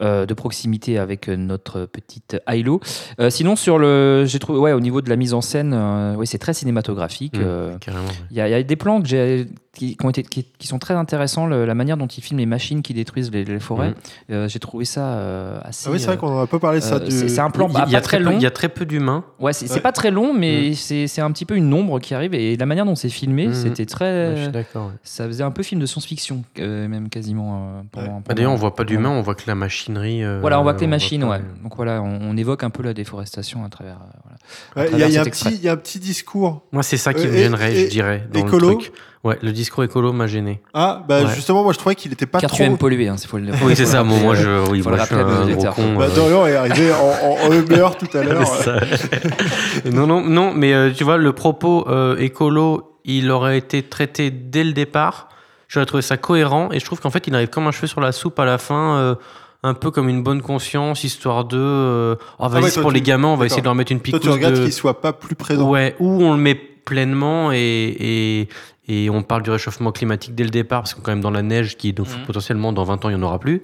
euh, 0.02 0.26
de 0.26 0.34
proximité 0.34 0.98
avec 0.98 1.28
notre 1.28 1.86
petite 1.86 2.38
Ailo. 2.48 2.80
Euh, 3.20 3.30
sinon, 3.30 3.56
sur 3.56 3.78
le, 3.80 4.24
j'ai 4.26 4.40
trouvé, 4.40 4.60
ouais, 4.60 4.72
au 4.74 4.80
niveau 4.80 5.02
de 5.02 5.10
la 5.10 5.16
mise 5.18 5.34
en 5.34 5.42
scène, 5.42 5.74
euh, 5.74 6.16
ouais, 6.16 6.26
c'est 6.26 6.38
très 6.38 6.54
cinématographique. 6.54 7.36
Mm, 7.38 7.42
euh, 7.44 7.72
ouais. 7.74 7.94
il 8.32 8.38
y, 8.38 8.42
a- 8.42 8.60
y 8.60 8.64
des 8.66 8.76
plans 8.78 9.02
que 9.02 9.46
qui, 9.74 9.98
qui 9.98 10.06
ont 10.06 10.10
été, 10.12 10.22
qui, 10.24 10.46
qui 10.64 10.68
sont 10.70 10.80
très 10.80 10.94
intéressants, 10.94 11.46
le- 11.46 11.66
la 11.66 11.76
manière 11.76 11.98
dont 11.98 12.08
ils 12.08 12.22
filment 12.24 12.40
les 12.40 12.46
machines 12.46 12.82
qui 12.82 12.94
détruisent 12.94 13.30
les, 13.34 13.44
les 13.44 13.60
forêts. 13.60 13.90
Mhm. 13.90 13.96
Euh, 14.32 14.48
j'ai 14.48 14.60
trouvé 14.60 14.86
ça 14.86 15.02
euh, 15.16 15.60
assez. 15.62 15.90
Ah 15.90 15.92
oui, 15.92 16.00
c'est 16.00 16.06
vrai 16.06 16.16
euh, 16.16 16.20
qu'on 16.20 16.28
en 16.30 16.42
a 16.42 16.48
pas 16.48 16.58
parlé 16.58 16.80
de 16.80 16.84
ça. 16.86 16.96
euh, 16.96 17.00
du- 17.00 17.12
c'est 17.28 17.40
un 17.42 17.50
plan 17.50 17.68
Il 17.68 17.72
y 17.72 17.74
bah, 17.74 17.82
a- 17.82 17.86
il 17.88 17.92
y 17.92 17.96
a 17.96 18.00
pas 18.00 18.04
très 18.06 18.18
peu- 18.20 18.24
long. 18.24 18.32
Il 18.32 18.42
y 18.42 18.46
a 18.46 18.52
très 18.52 18.70
peu 18.70 18.86
d'humains. 18.86 19.26
Ouais, 19.42 19.52
c'est 19.52 19.70
Ouais. 19.70 19.82
pas 19.82 19.92
très 19.92 20.10
long, 20.10 20.34
mais 20.34 20.74
c'est 20.74 21.08
c'est 21.08 21.20
un 21.20 21.30
petit 21.34 21.44
peu 21.44 21.58
une 21.58 21.74
ombre 21.74 22.00
qui 22.00 22.14
arrive 22.16 22.34
et 22.34 22.56
la 22.56 22.66
manière 22.66 22.86
dont 22.86 22.96
c'est 22.96 23.10
filmé, 23.10 23.48
Mhm. 23.48 23.54
c'était 23.54 23.82
Ouais, 23.82 23.86
très. 23.86 24.36
je 24.38 24.42
suis 24.44 24.52
d'accord. 24.52 24.86
ouais. 24.88 24.94
ça 25.04 25.26
faisait 25.28 25.44
un 25.44 25.52
peu 25.52 25.64
film 25.64 25.82
de 25.82 25.86
science-fiction, 25.86 26.44
euh, 26.60 26.88
même 26.88 27.10
quasiment. 27.10 27.74
euh, 27.96 28.00
Ouais. 28.02 28.08
Bah, 28.26 28.34
D'ailleurs, 28.34 28.54
on 28.54 28.56
voit 28.56 28.74
pas 28.74 28.86
d'humains, 28.86 29.10
on 29.10 29.22
voit 29.22 29.36
que 29.36 29.44
la 29.48 29.56
machinerie. 29.56 30.24
euh, 30.24 30.40
Voilà, 30.40 30.62
on 30.62 30.64
voit 30.64 30.74
que 30.76 30.80
les 30.82 30.88
machines, 30.88 31.22
pas 31.24 31.28
ouais. 31.32 31.40
les- 31.40 31.64
Donc 31.64 31.76
voilà, 31.76 32.02
on, 32.02 32.20
on 32.22 32.38
évoque 32.38 32.64
un 32.64 32.70
peu 32.70 32.84
la 32.84 32.94
déforestation 32.94 33.66
à 33.66 33.70
travers. 33.70 33.98
voilà. 34.24 34.90
Ouais, 34.90 34.94
Il 34.94 34.98
y, 34.98 35.02
y 35.02 35.04
un 35.04 35.10
y 35.10 35.68
a 35.68 35.72
un 35.74 35.76
petit 35.76 36.00
discours. 36.00 36.62
Moi, 36.72 36.84
c'est 36.84 36.98
ça 36.98 37.14
qui 37.14 37.26
Euh, 37.28 37.32
me 37.32 37.38
gênerait, 37.38 37.74
et- 37.76 37.86
je 37.86 37.90
dirais. 37.90 38.28
Dans 38.32 38.40
écolo 38.40 38.70
le 38.70 38.76
truc. 38.78 38.94
Ouais, 39.24 39.40
le 39.42 39.54
discours 39.54 39.86
écolo 39.86 40.12
m'a 40.12 40.28
gêné. 40.28 40.60
Ah, 40.74 41.02
bah 41.08 41.22
Ouais. 41.24 41.34
justement, 41.34 41.64
moi 41.64 41.72
je 41.72 41.78
trouvais 41.80 41.96
qu'il 41.96 42.12
était 42.12 42.26
pas 42.26 42.40
Car 42.40 42.50
trop. 42.50 42.58
tu 42.58 42.64
aimes 42.64 42.78
polluer, 42.78 43.08
hein, 43.08 43.16
c'est 43.18 43.28
faut 43.30 43.38
le 43.38 43.52
Oui, 43.64 43.74
c'est 43.74 43.86
ça. 43.86 44.04
moi, 44.04 44.18
euh, 44.34 44.66
je, 44.66 44.70
oui, 44.72 44.82
moi, 44.82 44.98
je 44.98 45.06
suis 45.06 45.16
un 45.16 45.46
gros 45.46 45.64
con. 45.74 45.96
Bah, 45.98 46.06
euh, 46.10 46.14
Dorian 46.16 46.46
est 46.46 46.56
arrivé 46.58 46.92
en, 46.92 46.98
en, 46.98 47.48
en 47.48 47.52
humeur 47.54 47.96
tout 47.98 48.18
à 48.18 48.22
l'heure. 48.24 48.44
Non, 49.92 50.08
non, 50.08 50.22
non, 50.22 50.54
mais 50.54 50.74
euh, 50.74 50.92
tu 50.92 51.04
vois, 51.04 51.18
le 51.18 51.32
propos 51.34 51.86
euh, 51.88 52.18
écolo, 52.18 52.98
il 53.06 53.32
aurait 53.32 53.58
été 53.58 53.84
traité 53.84 54.30
dès 54.32 54.64
le 54.64 54.74
départ. 54.74 55.30
J'aurais 55.68 55.86
trouvé 55.86 56.02
ça 56.04 56.18
cohérent 56.18 56.70
et 56.72 56.80
je 56.80 56.86
trouve 56.86 57.00
qu'en 57.00 57.10
fait, 57.10 57.26
il 57.28 57.34
arrive 57.36 57.50
comme 57.50 57.68
un 57.68 57.72
cheveu 57.72 57.88
sur 57.88 58.02
la 58.02 58.12
soupe 58.12 58.40
à 58.40 58.46
la 58.46 58.58
fin, 58.58 58.98
euh, 58.98 59.16
un 59.64 59.74
peu 59.74 59.90
comme 59.92 60.10
une 60.10 60.22
bonne 60.22 60.42
conscience, 60.42 61.04
histoire 61.06 61.46
de. 61.46 61.58
euh, 61.58 62.16
oh, 62.40 62.48
vas-y, 62.50 62.64
ouais, 62.64 62.68
c'est 62.70 62.74
toi, 62.76 62.82
pour 62.84 62.92
tu- 62.92 62.96
les 62.96 63.02
gamins, 63.02 63.30
on 63.30 63.36
va 63.38 63.46
essayer 63.46 63.62
de 63.62 63.66
leur 63.68 63.76
mettre 63.76 63.92
une 63.94 64.00
Toi, 64.02 64.20
picouse 64.20 64.22
tu 64.22 64.30
regrettes 64.30 64.56
de. 64.60 64.64
qu'il 64.64 64.74
soit 64.74 65.00
pas 65.02 65.14
plus 65.14 65.36
présent. 65.36 65.70
Ouais, 65.70 65.96
où 66.00 66.22
on 66.24 66.34
le 66.34 66.40
met 66.42 66.56
pleinement 66.56 67.52
et, 67.54 67.58
et, 67.58 68.50
et 68.88 69.10
on 69.10 69.24
parle 69.24 69.44
du 69.44 69.50
réchauffement 69.50 69.92
climatique 69.92 70.36
dès 70.36 70.44
le 70.44 70.50
départ, 70.50 70.82
parce 70.82 70.94
que 70.94 71.02
quand 71.02 71.12
même 71.12 71.22
dans 71.22 71.32
la 71.32 71.42
neige, 71.42 71.78
qui 71.78 71.94
donc 71.94 72.08
Mhm. 72.10 72.26
potentiellement 72.26 72.74
dans 72.74 72.84
20 72.84 73.04
ans, 73.06 73.10
il 73.10 73.16
n'y 73.16 73.22
en 73.22 73.26
aura 73.26 73.40
plus. 73.40 73.62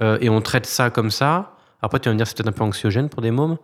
Euh, 0.00 0.18
et 0.20 0.28
on 0.28 0.40
traite 0.40 0.66
ça 0.66 0.90
comme 0.90 1.10
ça. 1.10 1.52
Après, 1.82 2.00
tu 2.00 2.08
vas 2.08 2.12
me 2.14 2.18
dire, 2.18 2.26
c'est 2.26 2.36
peut-être 2.36 2.48
un 2.48 2.52
peu 2.52 2.64
anxiogène 2.64 3.08
pour 3.08 3.20
des 3.22 3.30
mômes. 3.30 3.58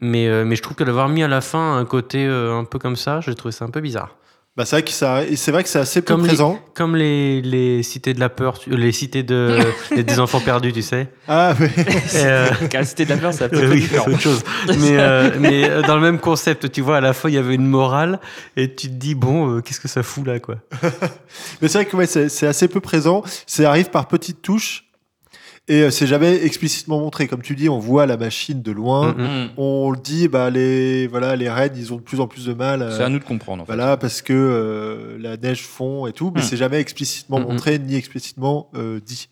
Mais, 0.00 0.28
euh, 0.28 0.44
mais 0.44 0.56
je 0.56 0.62
trouve 0.62 0.76
que 0.76 0.84
d'avoir 0.84 1.08
mis 1.08 1.22
à 1.22 1.28
la 1.28 1.40
fin 1.40 1.76
un 1.78 1.84
côté 1.84 2.26
euh, 2.26 2.54
un 2.58 2.64
peu 2.64 2.78
comme 2.78 2.96
ça, 2.96 3.20
j'ai 3.20 3.34
trouvé 3.34 3.52
ça 3.52 3.64
un 3.64 3.70
peu 3.70 3.80
bizarre. 3.80 4.14
Bah, 4.56 4.64
c'est 4.64 4.76
vrai 4.76 4.82
que 4.84 4.90
ça, 4.90 5.20
c'est 5.36 5.52
vrai 5.52 5.62
que 5.62 5.68
c'est 5.68 5.78
assez 5.78 6.00
peu 6.00 6.14
Comme 6.14 6.22
les- 6.22 6.28
présent. 6.28 6.58
Comme 6.72 6.96
les, 6.96 7.42
les 7.42 7.82
cités 7.82 8.14
de 8.14 8.20
la 8.20 8.30
peur, 8.30 8.58
les 8.66 8.90
cités 8.90 9.22
de, 9.22 9.58
les- 9.94 10.02
des 10.02 10.18
enfants 10.18 10.40
perdus, 10.40 10.72
tu 10.72 10.80
sais. 10.80 11.08
Ah. 11.28 11.54
Et, 11.60 11.70
euh, 12.16 12.46
Car 12.70 12.84
c'était 12.86 13.04
de 13.04 13.10
la 13.10 13.16
peur, 13.18 13.34
c'est 13.34 13.44
un 13.44 13.58
Oui, 13.58 13.66
oui, 13.70 13.80
différent. 13.82 14.06
autre 14.10 14.18
chose. 14.20 14.42
Mais, 14.68 14.96
euh, 14.98 15.30
mais 15.38 15.68
euh, 15.68 15.82
dans 15.82 15.94
le 15.96 16.00
même 16.00 16.18
concept, 16.18 16.72
tu 16.72 16.80
vois, 16.80 16.96
à 16.96 17.00
la 17.02 17.12
fois, 17.12 17.28
il 17.30 17.34
y 17.34 17.38
avait 17.38 17.54
une 17.54 17.66
morale 17.66 18.18
et 18.56 18.74
tu 18.74 18.88
te 18.88 18.94
dis, 18.94 19.14
bon, 19.14 19.56
euh, 19.56 19.60
qu'est-ce 19.60 19.80
que 19.80 19.88
ça 19.88 20.02
fout 20.02 20.26
là, 20.26 20.38
quoi. 20.40 20.56
Mais 21.60 21.68
c'est 21.68 21.78
vrai 21.78 21.84
que 21.84 21.94
ouais, 21.96 22.06
c'est 22.06 22.30
c'est 22.30 22.46
assez 22.46 22.66
peu 22.68 22.80
présent. 22.80 23.22
Ça 23.46 23.68
arrive 23.68 23.90
par 23.90 24.08
petites 24.08 24.40
touches. 24.40 24.84
Et 25.68 25.82
euh, 25.82 25.90
c'est 25.90 26.06
jamais 26.06 26.44
explicitement 26.44 27.00
montré. 27.00 27.26
Comme 27.26 27.42
tu 27.42 27.56
dis, 27.56 27.68
on 27.68 27.78
voit 27.80 28.06
la 28.06 28.16
machine 28.16 28.62
de 28.62 28.70
loin. 28.70 29.12
Mm, 29.12 29.20
mm. 29.20 29.24
Mm. 29.44 29.48
On 29.56 29.90
le 29.90 29.98
dit, 29.98 30.28
bah, 30.28 30.48
les, 30.50 31.06
voilà, 31.08 31.34
les 31.34 31.48
rennes, 31.50 31.72
ils 31.76 31.92
ont 31.92 31.96
de 31.96 32.02
plus 32.02 32.20
en 32.20 32.28
plus 32.28 32.46
de 32.46 32.54
mal. 32.54 32.82
euh, 32.82 32.96
C'est 32.96 33.02
à 33.02 33.08
nous 33.08 33.18
de 33.18 33.24
comprendre. 33.24 33.62
En 33.62 33.66
fait. 33.66 33.72
Voilà, 33.74 33.96
parce 33.96 34.22
que 34.22 34.32
euh, 34.32 35.18
la 35.20 35.36
neige 35.36 35.62
fond 35.62 36.06
et 36.06 36.12
tout, 36.12 36.30
mais 36.34 36.40
Mm. 36.40 36.44
c'est 36.44 36.56
jamais 36.56 36.78
explicitement 36.80 37.40
montré 37.40 37.78
ni 37.80 37.96
explicitement 37.96 38.70
euh, 38.76 39.00
dit. 39.04 39.28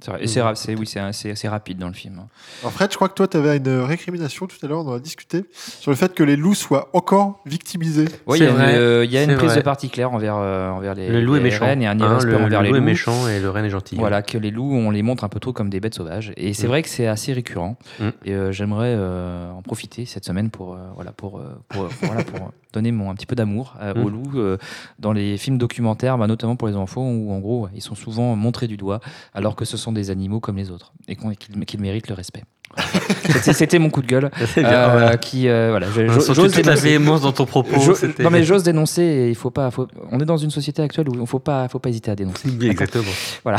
Mm. 0.00 0.04
C'est 0.04 0.10
vrai. 0.10 0.22
Et 0.24 0.26
c'est 0.26 0.40
ra- 0.42 0.54
c'est- 0.54 0.74
oui, 0.74 1.48
rapide 1.48 1.78
dans 1.78 1.88
le 1.88 1.92
film. 1.94 2.18
hein. 2.18 2.26
Alors 2.62 2.72
Fred, 2.72 2.90
je 2.90 2.96
crois 2.96 3.08
que 3.08 3.14
toi, 3.14 3.28
tu 3.28 3.36
avais 3.36 3.56
une 3.58 3.80
récrimination 3.80 4.46
tout 4.46 4.56
à 4.62 4.66
l'heure, 4.66 4.80
on 4.86 4.88
en 4.90 4.94
a 4.94 4.98
discuté, 5.00 5.44
sur 5.52 5.90
le 5.90 5.96
fait 5.96 6.14
que 6.14 6.22
les 6.22 6.36
loups 6.36 6.54
soient 6.54 6.88
encore 6.92 7.40
victimisés. 7.46 8.06
Oui, 8.26 8.38
il 8.38 8.44
y 8.44 8.46
a 8.46 8.50
une, 8.50 8.60
euh, 8.60 9.04
il 9.04 9.10
y 9.12 9.18
a 9.18 9.22
une 9.24 9.30
c'est 9.30 9.36
prise 9.36 9.50
vrai. 9.50 9.58
de 9.58 9.64
parti 9.64 9.90
claire 9.90 10.12
envers, 10.12 10.36
euh, 10.36 10.70
envers 10.70 10.94
les, 10.94 11.08
Le 11.08 11.20
loup 11.20 11.34
est 11.34 11.38
les 11.38 11.44
méchant. 11.44 11.64
rennes 11.64 11.82
et 11.82 11.86
un 11.86 12.00
Hein, 12.00 12.04
irrespect 12.10 12.30
le, 12.38 12.44
envers 12.44 12.60
le 12.60 12.66
les 12.66 12.70
loup 12.70 12.76
est 12.76 12.80
loups. 12.80 12.84
méchant 12.86 13.28
et 13.28 13.40
le 13.40 13.50
renne 13.50 13.64
est 13.64 13.70
gentil. 13.70 13.96
Voilà, 13.96 14.22
que 14.22 14.38
les 14.38 14.50
loups, 14.50 14.72
on 14.72 14.90
les 14.90 15.02
montre 15.02 15.24
un 15.24 15.28
peu 15.28 15.40
trop 15.40 15.52
comme 15.52 15.70
des 15.70 15.80
bêtes 15.80 15.94
sauvages. 15.94 16.32
Et 16.36 16.54
c'est 16.54 16.66
Mm. 16.66 16.70
vrai 16.70 16.82
que 16.82 16.88
c'est 16.88 17.06
assez 17.06 17.32
récurrent. 17.32 17.76
Mm. 17.98 18.08
Et 18.24 18.32
euh, 18.34 18.52
j'aimerais 18.52 18.94
euh, 18.96 19.50
en 19.52 19.62
profiter 19.62 20.04
cette 20.06 20.24
semaine 20.24 20.50
pour, 20.50 20.74
euh, 20.74 20.78
voilà, 20.94 21.12
pour, 21.12 21.40
pour, 21.68 21.88
pour- 21.88 21.88
voilà, 22.02 22.22
pour 22.24 22.52
donner 22.72 22.92
mon, 22.92 23.10
un 23.10 23.14
petit 23.14 23.26
peu 23.26 23.34
d'amour 23.34 23.74
aux 23.96 24.08
loups 24.08 24.38
euh, 24.38 24.56
dans 25.00 25.12
les 25.12 25.36
films 25.36 25.58
documentaires, 25.58 26.16
bah, 26.18 26.26
notamment 26.28 26.54
pour 26.56 26.68
les 26.68 26.76
enfants, 26.76 27.10
où 27.10 27.32
en 27.32 27.38
gros, 27.40 27.68
ils 27.74 27.82
sont 27.82 27.96
souvent 27.96 28.36
montrés 28.36 28.68
du 28.68 28.76
doigt, 28.76 29.00
alors 29.34 29.56
que 29.56 29.64
ce 29.64 29.76
sont 29.76 29.89
des 29.92 30.10
animaux 30.10 30.40
comme 30.40 30.56
les 30.56 30.70
autres 30.70 30.92
et 31.08 31.16
qu'ils 31.16 31.80
méritent 31.80 32.08
le 32.08 32.14
respect. 32.14 32.42
C'était- 33.42 33.80
mon 33.80 33.90
coup 33.90 34.00
de 34.00 34.06
gueule. 34.06 34.30
Bien, 34.54 34.64
euh, 34.64 34.88
voilà. 34.92 35.16
qui, 35.16 35.48
euh, 35.48 35.70
voilà, 35.70 35.88
j'ose 35.90 36.28
la 36.56 36.62
dénoncer. 36.62 36.80
véhémence 36.82 37.20
dans 37.22 37.32
ton 37.32 37.44
propos. 37.44 37.76
Non 38.20 38.30
mais 38.30 38.44
j'ose 38.44 38.62
dénoncer 38.62 39.26
il 39.28 39.34
faut 39.34 39.50
pas 39.50 39.72
faut- 39.72 39.88
on 40.12 40.20
est 40.20 40.24
dans 40.24 40.36
une 40.36 40.50
société 40.52 40.80
actuelle 40.80 41.08
où 41.08 41.14
il 41.20 41.26
faut 41.26 41.40
pas 41.40 41.66
faut 41.68 41.80
pas 41.80 41.88
hésiter 41.88 42.12
à 42.12 42.14
dénoncer 42.14 42.48
Exactement. 42.62 43.02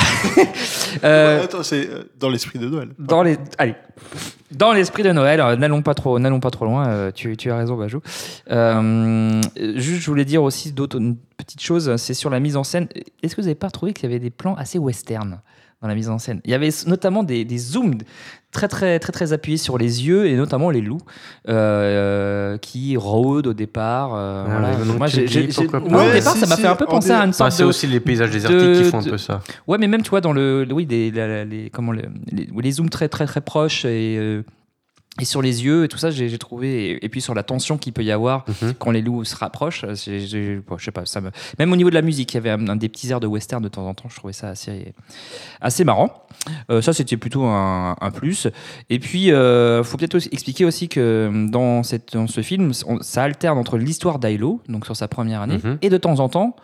Euh, 1.03 1.37
Ouais, 1.39 1.43
attends, 1.45 1.63
c'est 1.63 1.89
euh, 1.89 2.03
dans 2.19 2.29
l'esprit 2.29 2.59
de 2.59 2.67
Noël. 2.67 2.89
dans 2.99 3.23
les 3.23 3.37
allez 3.57 3.75
dans 4.51 4.73
l'esprit 4.73 5.03
de 5.03 5.11
Noël 5.11 5.39
euh, 5.39 5.55
n'allons 5.55 5.81
pas 5.81 5.93
trop 5.93 6.19
n'allons 6.19 6.39
pas 6.41 6.51
trop 6.51 6.65
loin 6.65 6.87
euh, 6.87 7.11
tu, 7.11 7.37
tu 7.37 7.49
as 7.49 7.55
raison 7.57 7.75
Bajou 7.77 8.01
Euh, 8.49 9.41
juste 9.75 10.01
je 10.01 10.07
voulais 10.07 10.25
dire 10.25 10.43
aussi 10.43 10.71
d'autres 10.73 10.97
une 10.99 11.15
petite 11.37 11.61
chose 11.61 11.95
c'est 11.97 12.13
sur 12.13 12.29
la 12.29 12.39
mise 12.39 12.57
en 12.57 12.63
scène 12.63 12.87
est-ce 13.23 13.35
que 13.35 13.41
vous 13.41 13.47
avez 13.47 13.55
pas 13.55 13.69
trouvé 13.69 13.93
qu'il 13.93 14.03
y 14.09 14.11
avait 14.11 14.19
des 14.19 14.29
plans 14.31 14.55
assez 14.55 14.77
western? 14.79 15.39
Dans 15.81 15.87
la 15.87 15.95
mise 15.95 16.09
en 16.09 16.19
scène 16.19 16.41
il 16.45 16.51
y 16.51 16.53
avait 16.53 16.69
notamment 16.87 17.23
des, 17.23 17.43
des 17.45 17.57
zooms 17.57 17.97
très 18.51 18.67
très 18.67 18.99
très 18.99 19.11
très 19.11 19.33
appuyés 19.33 19.57
sur 19.57 19.77
les 19.77 20.05
yeux 20.05 20.27
et 20.27 20.35
notamment 20.35 20.69
les 20.69 20.81
loups 20.81 21.01
euh, 21.49 22.57
qui 22.57 22.97
rôdent 22.97 23.47
au 23.47 23.53
départ 23.53 24.11
euh, 24.13 24.45
Ah 24.47 24.59
voilà. 24.75 24.93
moi 24.97 25.07
j'ai, 25.07 25.27
j'ai- 25.27 25.49
moi, 25.89 26.07
au 26.07 26.11
départ 26.11 26.33
si, 26.33 26.39
ça 26.39 26.47
m'a 26.47 26.55
si, 26.55 26.61
fait 26.61 26.67
un 26.67 26.75
peu 26.75 26.85
en 26.85 26.91
penser 26.91 27.11
à 27.11 27.25
une 27.25 27.33
sorte 27.33 27.51
c'est 27.51 27.63
de 27.63 27.67
aussi 27.67 27.87
les 27.87 27.99
paysages 27.99 28.31
désertiques 28.31 28.59
de- 28.59 28.75
qui 28.83 28.89
font 28.89 28.99
un 28.99 29.03
peu 29.03 29.17
ça. 29.17 29.41
Ouais, 29.67 29.77
mais 29.77 29.87
même, 29.87 30.01
tu 30.03 30.09
vois, 30.09 30.21
dans 30.21 30.33
le. 30.33 30.67
Oui, 30.71 30.85
des, 30.85 31.11
la- 31.11 31.27
la- 31.27 31.45
les, 31.45 31.69
comment, 31.69 31.91
le- 31.91 32.03
les, 32.31 32.47
les 32.55 32.71
zooms 32.71 32.89
très, 32.89 33.09
très, 33.09 33.25
très 33.25 33.41
proches 33.41 33.85
et, 33.85 34.17
euh, 34.19 34.43
et 35.19 35.25
sur 35.25 35.41
les 35.41 35.65
yeux 35.65 35.83
et 35.83 35.87
tout 35.89 35.97
ça, 35.97 36.09
j'ai 36.09 36.37
trouvé. 36.37 36.91
Et, 36.91 37.05
et 37.05 37.09
puis 37.09 37.19
sur 37.19 37.33
la 37.35 37.43
tension 37.43 37.77
qu'il 37.77 37.91
peut 37.91 38.03
y 38.03 38.11
avoir 38.11 38.45
Mhm. 38.61 38.73
quand 38.75 38.91
les 38.91 39.01
loups 39.01 39.25
se 39.25 39.35
rapprochent, 39.35 39.83
euh, 39.83 40.61
bon, 40.65 40.77
je 40.77 40.85
sais 40.85 40.91
pas, 40.91 41.05
ça 41.05 41.19
me. 41.19 41.31
Même 41.59 41.71
au 41.73 41.75
niveau 41.75 41.89
de 41.89 41.95
la 41.95 42.01
musique, 42.01 42.31
il 42.33 42.35
y 42.35 42.37
avait 42.37 42.49
un, 42.49 42.67
un 42.69 42.75
des 42.77 42.87
petits 42.87 43.11
airs 43.11 43.19
de 43.19 43.27
western 43.27 43.61
de 43.61 43.67
temps 43.67 43.85
en 43.87 43.93
temps, 43.93 44.07
je 44.09 44.15
trouvais 44.15 44.31
ça 44.33 44.47
assez, 44.49 44.93
assez 45.59 45.83
marrant. 45.83 46.25
Euh, 46.69 46.81
ça, 46.81 46.93
c'était 46.93 47.17
plutôt 47.17 47.43
un, 47.43 47.95
un 47.99 48.11
plus. 48.11 48.47
Et 48.89 48.99
puis, 48.99 49.25
il 49.27 49.81
faut 49.83 49.97
peut-être 49.97 50.15
expliquer 50.31 50.63
aussi 50.65 50.87
que 50.87 51.29
dans, 51.49 51.83
cette, 51.83 52.13
dans 52.13 52.27
ce 52.27 52.41
film, 52.41 52.71
on- 52.87 53.01
ça 53.01 53.23
alterne 53.23 53.57
entre 53.57 53.77
l'histoire 53.77 54.17
d'Ailo, 54.17 54.61
donc 54.69 54.85
sur 54.85 54.95
sa 54.95 55.07
première 55.09 55.41
année, 55.41 55.59
Mhm. 55.63 55.77
et 55.81 55.89
de 55.89 55.97
temps 55.97 56.19
en 56.19 56.29
temps, 56.29 56.55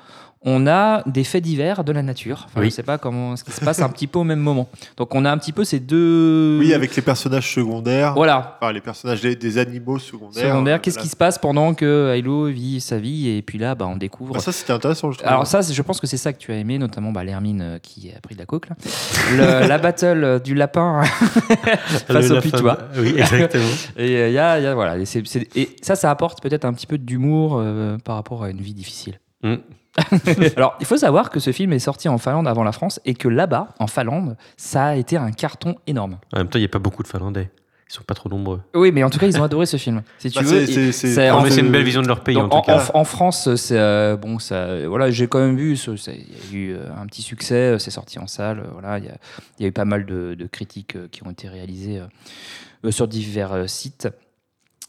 on 0.43 0.67
a 0.67 1.01
des 1.07 1.23
faits 1.23 1.43
divers 1.43 1.83
de 1.83 1.91
la 1.91 2.03
nature. 2.03 2.43
Enfin, 2.45 2.61
Oui. 2.61 2.69
Je 2.69 2.75
sais 2.75 2.83
pas 2.83 2.97
comment 2.97 3.35
ce 3.35 3.43
qui 3.43 3.51
se 3.51 3.59
passe 3.63 3.81
un 3.81 3.89
petit 3.89 4.07
peu 4.07 4.19
au 4.19 4.23
même 4.23 4.39
moment. 4.39 4.69
Donc 4.95 5.13
on 5.15 5.25
a 5.25 5.31
un 5.31 5.37
petit 5.37 5.51
peu 5.51 5.63
ces 5.63 5.79
deux. 5.79 6.57
Oui, 6.59 6.73
avec 6.73 6.95
les 6.95 7.01
personnages 7.01 7.53
secondaires, 7.53 8.13
Voilà. 8.13 8.57
enfin 8.61 8.71
les 8.71 8.81
personnages 8.81 9.21
des, 9.21 9.35
des 9.35 9.57
animaux 9.57 9.99
secondaires. 9.99 10.49
Secondaire. 10.51 10.75
euh, 10.75 10.79
Qu'est-ce 10.79 10.99
qui 10.99 11.07
se 11.07 11.15
passe 11.15 11.37
pendant 11.39 11.73
que 11.73 12.15
Hilo 12.17 12.45
vit 12.45 12.79
sa 12.81 12.97
vie 12.97 13.29
et 13.29 13.41
puis 13.41 13.57
là, 13.57 13.75
bah, 13.75 13.87
on 13.87 13.95
découvre. 13.97 14.35
Ah, 14.37 14.39
ça, 14.39 14.51
c'était 14.51 14.73
intéressant, 14.73 15.11
je 15.11 15.17
trouve. 15.17 15.27
Alors 15.27 15.47
ça, 15.47 15.61
je 15.61 15.81
pense 15.81 15.99
que 15.99 16.07
c'est 16.07 16.17
ça 16.17 16.31
que 16.33 16.37
tu 16.37 16.51
as 16.51 16.55
aimé, 16.57 16.77
notamment 16.77 17.11
bah, 17.11 17.23
l'Hermine 17.23 17.61
euh, 17.61 17.79
qui 17.79 18.11
a 18.15 18.19
pris 18.21 18.35
de 18.35 18.39
la 18.39 18.45
là. 18.47 19.61
Le- 19.63 19.67
la 19.67 19.77
battle 19.77 20.23
euh, 20.23 20.39
du 20.39 20.53
lapin 20.55 21.03
face 22.07 22.31
au 22.31 22.39
pitois. 22.41 22.77
Oui, 22.97 23.13
exactement. 23.17 23.63
Et 23.97 24.15
euh, 24.17 24.27
il 24.29 24.33
y 24.33 24.37
a, 24.39 24.59
il 24.59 24.63
y 24.63 24.67
a- 24.67 24.73
voilà, 24.75 24.97
et, 24.97 25.05
c'est- 25.05 25.25
c'est- 25.25 25.47
et 25.57 25.75
ça, 25.81 25.95
ça 25.95 26.09
apporte 26.11 26.41
peut-être 26.41 26.65
un 26.65 26.73
petit 26.73 26.87
peu 26.87 26.97
d'humour 26.97 27.57
euh, 27.59 27.97
par 28.03 28.15
rapport 28.15 28.43
à 28.43 28.49
une 28.49 28.61
vie 28.61 28.73
difficile. 28.73 29.19
Mm. 29.43 29.55
Alors, 30.55 30.75
il 30.79 30.85
faut 30.85 30.97
savoir 30.97 31.29
que 31.29 31.39
ce 31.39 31.51
film 31.51 31.73
est 31.73 31.79
sorti 31.79 32.07
en 32.09 32.17
Finlande 32.17 32.47
avant 32.47 32.63
la 32.63 32.71
France 32.71 32.99
et 33.05 33.13
que 33.13 33.27
là-bas, 33.27 33.69
en 33.79 33.87
Finlande, 33.87 34.37
ça 34.55 34.85
a 34.87 34.95
été 34.95 35.17
un 35.17 35.31
carton 35.31 35.75
énorme. 35.87 36.17
En 36.33 36.37
même 36.37 36.47
temps, 36.47 36.59
il 36.59 36.61
n'y 36.61 36.65
a 36.67 36.69
pas 36.69 36.79
beaucoup 36.79 37.03
de 37.03 37.07
Finlandais. 37.07 37.49
Ils 37.89 37.93
sont 37.93 38.03
pas 38.03 38.15
trop 38.15 38.27
nombreux. 38.27 38.59
Oui, 38.75 38.91
mais 38.91 39.01
en 39.03 39.09
tout 39.09 39.17
cas, 39.17 39.27
ils 39.27 39.39
ont 39.39 39.43
adoré 39.43 39.65
ce 39.65 39.77
film. 39.77 40.01
Si 40.17 40.29
tu 40.31 40.39
Bah, 40.39 40.45
veux, 40.45 40.65
c'est- 40.91 41.29
en 41.31 41.45
une 41.45 41.71
belle 41.71 41.85
vision 41.85 42.01
de 42.01 42.07
leur 42.07 42.19
pays, 42.21 42.35
donc, 42.35 42.53
en 42.53 42.59
tout 42.61 42.65
cas. 42.69 42.85
en- 42.93 42.99
en 42.99 43.03
France, 43.05 43.55
c'est 43.55 43.79
euh, 43.79 44.17
bon, 44.17 44.39
ça, 44.39 44.85
voilà, 44.87 45.09
j'ai 45.09 45.27
quand 45.27 45.39
même 45.39 45.55
vu, 45.55 45.77
il 45.77 46.03
y 46.03 46.09
a 46.09 46.57
eu 46.57 46.73
euh, 46.73 46.85
un 47.01 47.05
petit 47.05 47.21
succès, 47.21 47.55
euh, 47.55 47.77
c'est 47.79 47.91
sorti 47.91 48.19
en 48.19 48.27
salle, 48.27 48.61
voilà, 48.73 48.97
il 48.99 49.05
y 49.05 49.07
a, 49.09 49.15
il 49.57 49.63
y 49.63 49.65
a 49.65 49.69
eu 49.69 49.71
pas 49.71 49.85
mal 49.85 50.05
de, 50.05 50.33
de 50.33 50.47
critiques 50.47 50.97
qui 51.11 51.25
ont 51.25 51.31
été 51.31 51.47
réalisées 51.47 52.01
euh, 52.83 52.91
sur 52.91 53.07
divers 53.07 53.53
euh, 53.53 53.67
sites. 53.67 54.09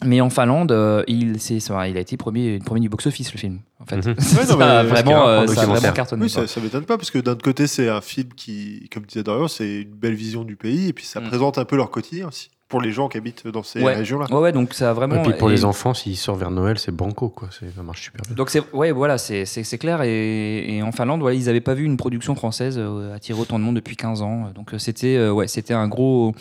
Mais 0.05 0.21
en 0.21 0.31
Finlande, 0.31 0.71
euh, 0.71 1.02
il, 1.09 1.40
ça, 1.40 1.88
il 1.88 1.97
a 1.97 2.00
été 2.00 2.17
premier, 2.17 2.61
premier 2.61 2.81
du 2.81 2.88
box-office, 2.88 3.33
le 3.33 3.38
film. 3.38 3.59
En 3.81 3.85
fait, 3.85 3.97
Mhm. 3.97 4.02
Ouais, 4.38 4.47
non, 4.47 4.59
ça, 4.59 4.83
vraiment, 4.85 5.26
euh, 5.28 5.47
ça 5.49 5.67
vraiment 5.67 5.93
cartonné. 5.93 6.23
Oui, 6.23 6.31
ça, 6.31 6.47
ça 6.47 6.61
m'étonne 6.61 6.85
pas, 6.85 6.97
parce 6.97 7.11
que 7.11 7.19
d'un 7.19 7.35
côté, 7.35 7.67
c'est 7.67 7.88
un 7.88 8.00
film 8.00 8.28
qui, 8.37 8.88
comme 8.95 9.05
disait 9.05 9.25
Dorian, 9.25 9.49
c'est 9.49 9.83
une 9.83 9.90
belle 9.95 10.14
vision 10.14 10.45
du 10.45 10.55
pays, 10.55 10.88
et 10.88 10.93
puis 10.93 11.05
ça 11.05 11.21
Mm. 11.21 11.25
présente 11.28 11.59
un 11.59 11.64
peu 11.64 11.75
leur 11.76 11.90
quotidien 11.90 12.28
aussi, 12.28 12.49
pour 12.69 12.81
les 12.81 12.93
gens 12.93 13.09
qui 13.09 13.19
habitent 13.19 13.49
dans 13.49 13.64
ces 13.64 13.83
Ouais. 13.83 13.97
régions-là. 13.97 14.26
Ouais, 14.31 14.38
ouais, 14.40 14.52
donc 14.52 14.73
ça 14.73 14.90
a 14.90 14.93
vraiment. 14.93 15.17
Et 15.17 15.23
puis 15.23 15.33
pour 15.37 15.50
et- 15.50 15.55
les 15.55 15.64
enfants, 15.64 15.95
s'ils 15.95 16.17
sortent 16.17 16.38
vers 16.38 16.52
Noël, 16.52 16.78
c'est 16.78 16.93
banco, 16.95 17.28
quoi. 17.28 17.49
C'est- 17.50 17.75
Ça 17.75 17.83
marche 17.83 18.02
super 18.05 18.23
bien. 18.25 18.37
Donc 18.37 18.50
c'est 18.50 18.62
ouais 18.73 18.93
voilà 18.93 19.19
c'est 19.19 19.47
c'est 19.47 19.64
c'est 19.64 19.78
clair 19.78 20.02
et, 20.02 20.76
et 20.76 20.83
en 20.83 20.93
Finlande 20.93 21.21
voilà 21.23 21.35
ils 21.37 21.47
n'avaient 21.47 21.61
pas 21.61 21.75
vu 21.75 21.85
une 21.85 21.97
production 21.97 22.35
française 22.37 22.76
euh, 22.78 23.14
attirer 23.17 23.40
autant 23.40 23.59
de 23.59 23.64
monde 23.64 23.75
depuis 23.76 23.97
15 23.97 24.23
ans 24.23 24.50
donc 24.55 24.71
c'était 24.78 25.28
ouais 25.28 25.49
c'était 25.49 25.75
un 25.75 25.88
gros 25.88 26.35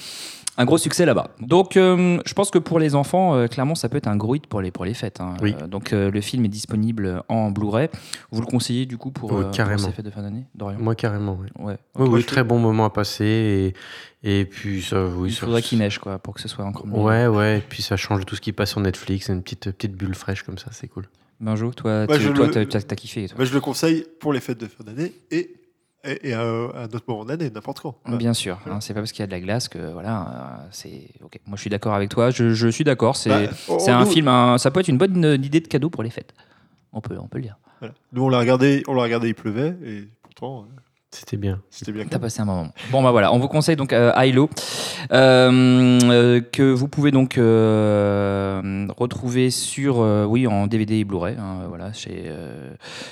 un 0.58 0.66
gros 0.66 0.78
succès 0.78 1.06
là-bas. 1.06 1.30
Donc 1.40 1.78
euh, 1.78 2.20
je 2.26 2.34
pense 2.34 2.50
que 2.52 2.58
pour 2.58 2.80
les 2.80 2.96
enfants 2.96 3.36
euh, 3.36 3.48
clairement 3.48 3.76
ça 3.76 3.90
peut 3.90 3.98
être 3.98 4.08
un 4.08 4.16
gros 4.18 4.36
hit 4.36 4.48
pour 4.48 4.62
les 4.62 4.72
pour 4.72 4.86
les 4.86 4.94
fêtes. 4.94 5.22
hein. 5.22 5.36
Oui. 5.42 5.56
Euh, 5.62 5.68
donc 5.68 5.94
euh, 5.94 6.10
le 6.12 6.22
film 6.22 6.46
est 6.46 6.50
disponible 6.50 7.24
en 7.30 7.52
Blu-ray. 7.52 7.90
Vous 8.32 8.42
le 8.42 8.48
conseillez 8.48 8.86
du 8.86 8.98
coup 8.98 9.12
pour, 9.12 9.32
Oui, 9.32 9.40
euh, 9.40 9.42
pour 9.44 9.52
carrément. 9.52 9.78
ces 9.78 9.92
fêtes 9.92 10.06
de 10.06 10.10
fin 10.12 10.22
d'année 10.22 10.46
Dorian? 10.56 10.78
Moi, 10.80 10.96
carrément, 10.96 11.38
oui. 11.40 11.48
Ouais. 11.64 11.78
Oui, 11.96 12.08
oui, 12.10 12.24
très 12.24 12.44
bon 12.44 12.60
moment 12.60 12.86
à 12.86 12.90
passer. 12.90 13.74
Et, 14.24 14.40
et 14.42 14.46
puis, 14.46 14.82
ça, 14.82 15.06
oui. 15.06 15.30
Il 15.30 15.34
ça- 15.34 15.42
faudrait 15.46 15.62
qu'il 15.62 15.78
neige 15.80 16.00
quoi 16.00 16.18
pour 16.20 16.34
que 16.34 16.42
ce 16.42 16.48
soit 16.48 16.66
encore 16.66 16.88
mieux. 16.88 16.98
Ouais, 17.00 17.28
ouais. 17.28 17.60
Et 17.60 17.62
puis, 17.62 17.82
ça 17.84 17.96
change 17.98 18.26
tout 18.26 18.36
ce 18.36 18.42
qui 18.42 18.52
passe 18.52 18.72
sur 18.72 18.80
Netflix. 18.80 19.30
Une 19.30 19.42
petite, 19.44 19.72
petite 19.72 19.94
bulle 19.96 20.16
fraîche 20.16 20.44
comme 20.44 20.58
ça, 20.58 20.68
c'est 20.72 20.88
cool. 20.88 21.06
Benjo 21.40 21.72
toi 21.72 22.06
Ouais, 22.10 22.18
tu- 22.18 22.68
t'as 22.68 22.96
kiffé 22.96 23.28
toi. 23.28 23.38
Moi, 23.38 23.46
je 23.46 23.54
le 23.54 23.62
conseille 23.62 24.06
pour 24.20 24.34
les 24.34 24.40
fêtes 24.40 24.60
de 24.60 24.66
fin 24.68 24.84
d'année 24.84 25.14
et, 25.32 25.54
et, 26.04 26.30
et 26.30 26.34
à, 26.34 26.42
à 26.42 26.44
un 26.44 26.86
autre 26.86 27.04
moment 27.08 27.26
d'année, 27.26 27.50
n'importe 27.50 27.80
quand. 27.80 27.98
Voilà. 28.04 28.18
Bien 28.18 28.34
sûr, 28.34 28.60
hein, 28.66 28.80
c'est 28.82 28.94
pas 28.94 29.00
parce 29.02 29.12
qu'il 29.12 29.22
y 29.22 29.24
a 29.24 29.28
de 29.28 29.32
la 29.32 29.40
glace 29.42 29.68
que 29.68 29.92
voilà, 29.92 30.22
euh, 30.64 30.68
c'est 30.72 31.10
ok. 31.24 31.40
Moi, 31.48 31.56
je 31.58 31.62
suis 31.62 31.70
d'accord 31.70 31.94
avec 31.94 32.10
toi. 32.10 32.30
Je, 32.30 32.54
je 32.54 32.68
suis 32.68 32.84
d'accord. 32.84 33.16
C'est 33.16 33.30
Bah, 33.30 33.52
c'est 33.80 33.92
un 33.92 34.06
nous- 34.06 34.10
film. 34.12 34.28
un- 34.28 34.58
ça 34.58 34.72
peut 34.72 34.80
être 34.80 34.88
une 34.88 34.98
bonne 34.98 35.24
idée 35.44 35.60
de 35.60 35.68
cadeau 35.68 35.90
pour 35.90 36.04
les 36.04 36.10
fêtes. 36.10 36.34
On 36.94 37.02
peut, 37.02 37.18
on 37.20 37.28
peut 37.28 37.38
le 37.40 37.44
dire. 37.44 37.58
voilà. 37.80 37.94
Nous, 38.14 38.24
on 38.24 38.30
l'a 38.30 38.40
regardé, 38.40 38.84
on 38.88 38.94
l'a 38.94 39.04
regardé, 39.04 39.28
il 39.30 39.36
pleuvait, 39.36 39.76
et 39.86 40.08
pourtant, 40.24 40.64
euh, 40.64 40.82
C'était 41.20 41.38
bien. 41.38 41.60
c'était 41.72 41.92
bien. 41.92 42.06
T'as 42.08 42.20
passé 42.20 42.42
un 42.42 42.46
bon 42.46 42.54
moment. 42.54 42.72
Bon 42.92 43.02
bah 43.02 43.10
voilà, 43.10 43.34
on 43.34 43.40
vous 43.40 43.48
conseille 43.48 43.76
donc 43.76 43.92
euh, 43.92 44.12
Hilo, 44.18 44.52
euh, 45.12 46.00
euh, 46.04 46.42
que 46.42 46.62
vous 46.72 46.88
pouvez 46.88 47.10
donc 47.10 47.40
euh, 47.40 48.86
retrouver 48.96 49.50
sur 49.50 50.02
euh, 50.02 50.26
oui 50.26 50.46
en 50.46 50.68
DVD 50.68 50.98
et 50.98 51.04
Blu-ray, 51.06 51.36
hein, 51.40 51.66
voilà 51.70 51.92
chez 51.92 52.26
euh, 52.28 52.72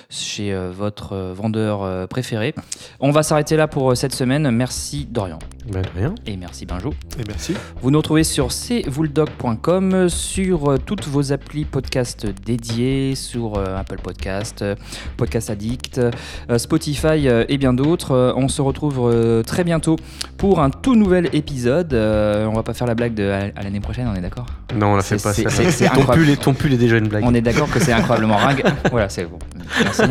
chez 0.10 0.54
euh, 0.54 0.72
votre 0.72 1.16
vendeur 1.16 1.82
euh, 1.82 2.06
préféré. 2.06 2.54
On 3.00 3.10
va 3.10 3.24
s'arrêter 3.24 3.56
là 3.56 3.68
pour 3.68 3.98
cette 3.98 4.14
semaine. 4.14 4.52
Merci 4.52 5.08
Dorian 5.10 5.40
Ben, 5.72 5.82
de 5.82 5.88
rien. 5.96 6.16
et 6.28 6.38
merci 6.38 6.66
Benjo. 6.66 6.92
Et 7.20 7.24
merci. 7.28 7.54
Vous 7.82 7.90
nous 7.92 7.98
retrouvez 7.98 8.24
sur 8.24 8.50
cvouldog.com, 8.50 10.10
sur 10.10 10.72
euh, 10.72 10.78
toutes 10.78 11.08
vos 11.08 11.32
applis 11.34 11.66
podcast 11.66 12.26
dédiées, 12.46 13.16
sur 13.16 13.58
euh, 13.58 13.78
Apple 13.78 13.98
Podcast, 14.02 14.62
euh, 14.62 14.76
Podcast 15.18 15.50
Addict, 15.50 15.98
euh, 15.98 16.58
Spotify 16.58 17.28
euh, 17.28 17.46
et 17.50 17.58
bien 17.58 17.74
d'autres. 17.74 18.12
Euh, 18.12 18.34
On 18.36 18.48
se 18.48 18.62
retrouve 18.62 19.10
euh, 19.12 19.44
très 19.44 19.64
bientôt 19.64 19.96
pour 20.38 20.60
un 20.60 20.70
tout 20.70 20.96
nouvel 20.96 21.30
épisode. 21.34 21.94
Euh, 21.94 22.46
On 22.46 22.54
va 22.54 22.64
pas 22.64 22.74
faire 22.74 22.88
la 22.88 22.96
blague 22.96 23.14
de 23.16 23.30
à, 23.30 23.62
l'année 23.64 23.80
prochaine, 23.80 24.08
on 24.08 24.16
est 24.16 24.22
d'accord? 24.22 24.46
Non, 24.76 24.94
on 24.94 24.96
la 24.96 25.04
fait 25.04 25.22
pas. 25.22 25.34
c'est 25.34 25.44
ton, 25.44 26.02
incroyable. 26.02 26.14
pull 26.14 26.30
est, 26.30 26.36
ton 26.42 26.54
pull 26.54 26.74
est 26.74 26.78
déjà 26.78 26.98
une 26.98 27.08
blague. 27.08 27.24
On 27.26 27.34
est 27.34 27.42
d'accord 27.42 27.70
que 27.72 27.80
c'est 27.80 27.94
incroyablement 27.94 28.38
ringue. 28.38 28.64
voilà, 28.92 29.10
c'est 29.10 29.26
bon. 29.26 29.40
Merci. 29.82 30.04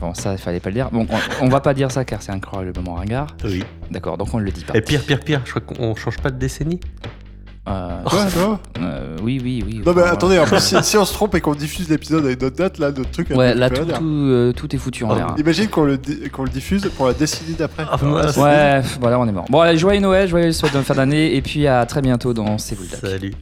Bon, 0.00 0.14
ça, 0.14 0.32
il 0.32 0.38
fallait 0.38 0.60
pas 0.60 0.70
le 0.70 0.74
dire. 0.74 0.88
Bon, 0.90 1.06
on, 1.40 1.46
on 1.46 1.48
va 1.48 1.60
pas 1.60 1.74
dire 1.74 1.90
ça 1.90 2.04
car 2.04 2.22
c'est 2.22 2.32
incroyablement 2.32 2.94
ringard. 2.94 3.28
Oui. 3.44 3.62
D'accord, 3.90 4.16
donc 4.18 4.32
on 4.34 4.38
ne 4.38 4.44
le 4.44 4.50
dit 4.50 4.64
pas. 4.64 4.74
Et 4.76 4.80
pire, 4.80 5.02
pire, 5.04 5.20
pire, 5.20 5.42
je 5.44 5.50
crois 5.52 5.62
qu'on 5.62 5.94
change 5.94 6.16
pas 6.18 6.30
de 6.30 6.38
décennie. 6.38 6.80
Euh, 7.68 8.02
Quoi, 8.06 8.24
non 8.38 8.58
euh, 8.80 9.18
oui, 9.22 9.38
oui, 9.44 9.62
oui. 9.66 9.82
Non, 9.84 9.92
mais 9.92 10.00
enfin, 10.00 10.12
attendez, 10.12 10.38
en 10.38 10.44
plus, 10.46 10.58
si, 10.58 10.74
si 10.82 10.96
on 10.96 11.04
se 11.04 11.12
trompe 11.12 11.34
et 11.34 11.42
qu'on 11.42 11.54
diffuse 11.54 11.90
l'épisode 11.90 12.24
avec 12.24 12.40
notre 12.40 12.56
date, 12.56 12.78
là, 12.78 12.86
notre 12.90 13.10
truc. 13.10 13.28
Ouais, 13.28 13.54
là 13.54 13.68
tout, 13.68 13.84
tout, 13.84 14.04
euh, 14.04 14.52
tout 14.52 14.74
est 14.74 14.78
foutu 14.78 15.04
en 15.04 15.14
l'air. 15.14 15.28
hein. 15.28 15.34
Imagine 15.38 15.68
qu'on 15.68 15.84
le, 15.84 15.98
qu'on 16.32 16.44
le 16.44 16.48
diffuse 16.48 16.90
pour 16.96 17.06
la 17.08 17.12
décennie 17.12 17.52
d'après. 17.58 17.84
Ah, 17.90 17.96
voilà, 18.00 18.30
Ouais, 18.38 18.82
voilà, 19.02 19.20
on 19.20 19.28
est 19.28 19.32
mort. 19.32 19.44
Bon, 19.50 19.60
allez, 19.60 19.76
joyeux 19.76 20.00
Noël, 20.00 20.26
joyeux 20.28 20.52
souhaite 20.52 20.74
de 20.74 20.80
fin 20.80 20.94
d'année, 20.94 21.36
et 21.36 21.42
puis 21.42 21.66
à 21.66 21.84
très 21.84 22.00
bientôt 22.00 22.32
dans 22.32 22.56
C'est 22.56 22.74
vous. 22.74 22.84
Salut. 22.86 23.34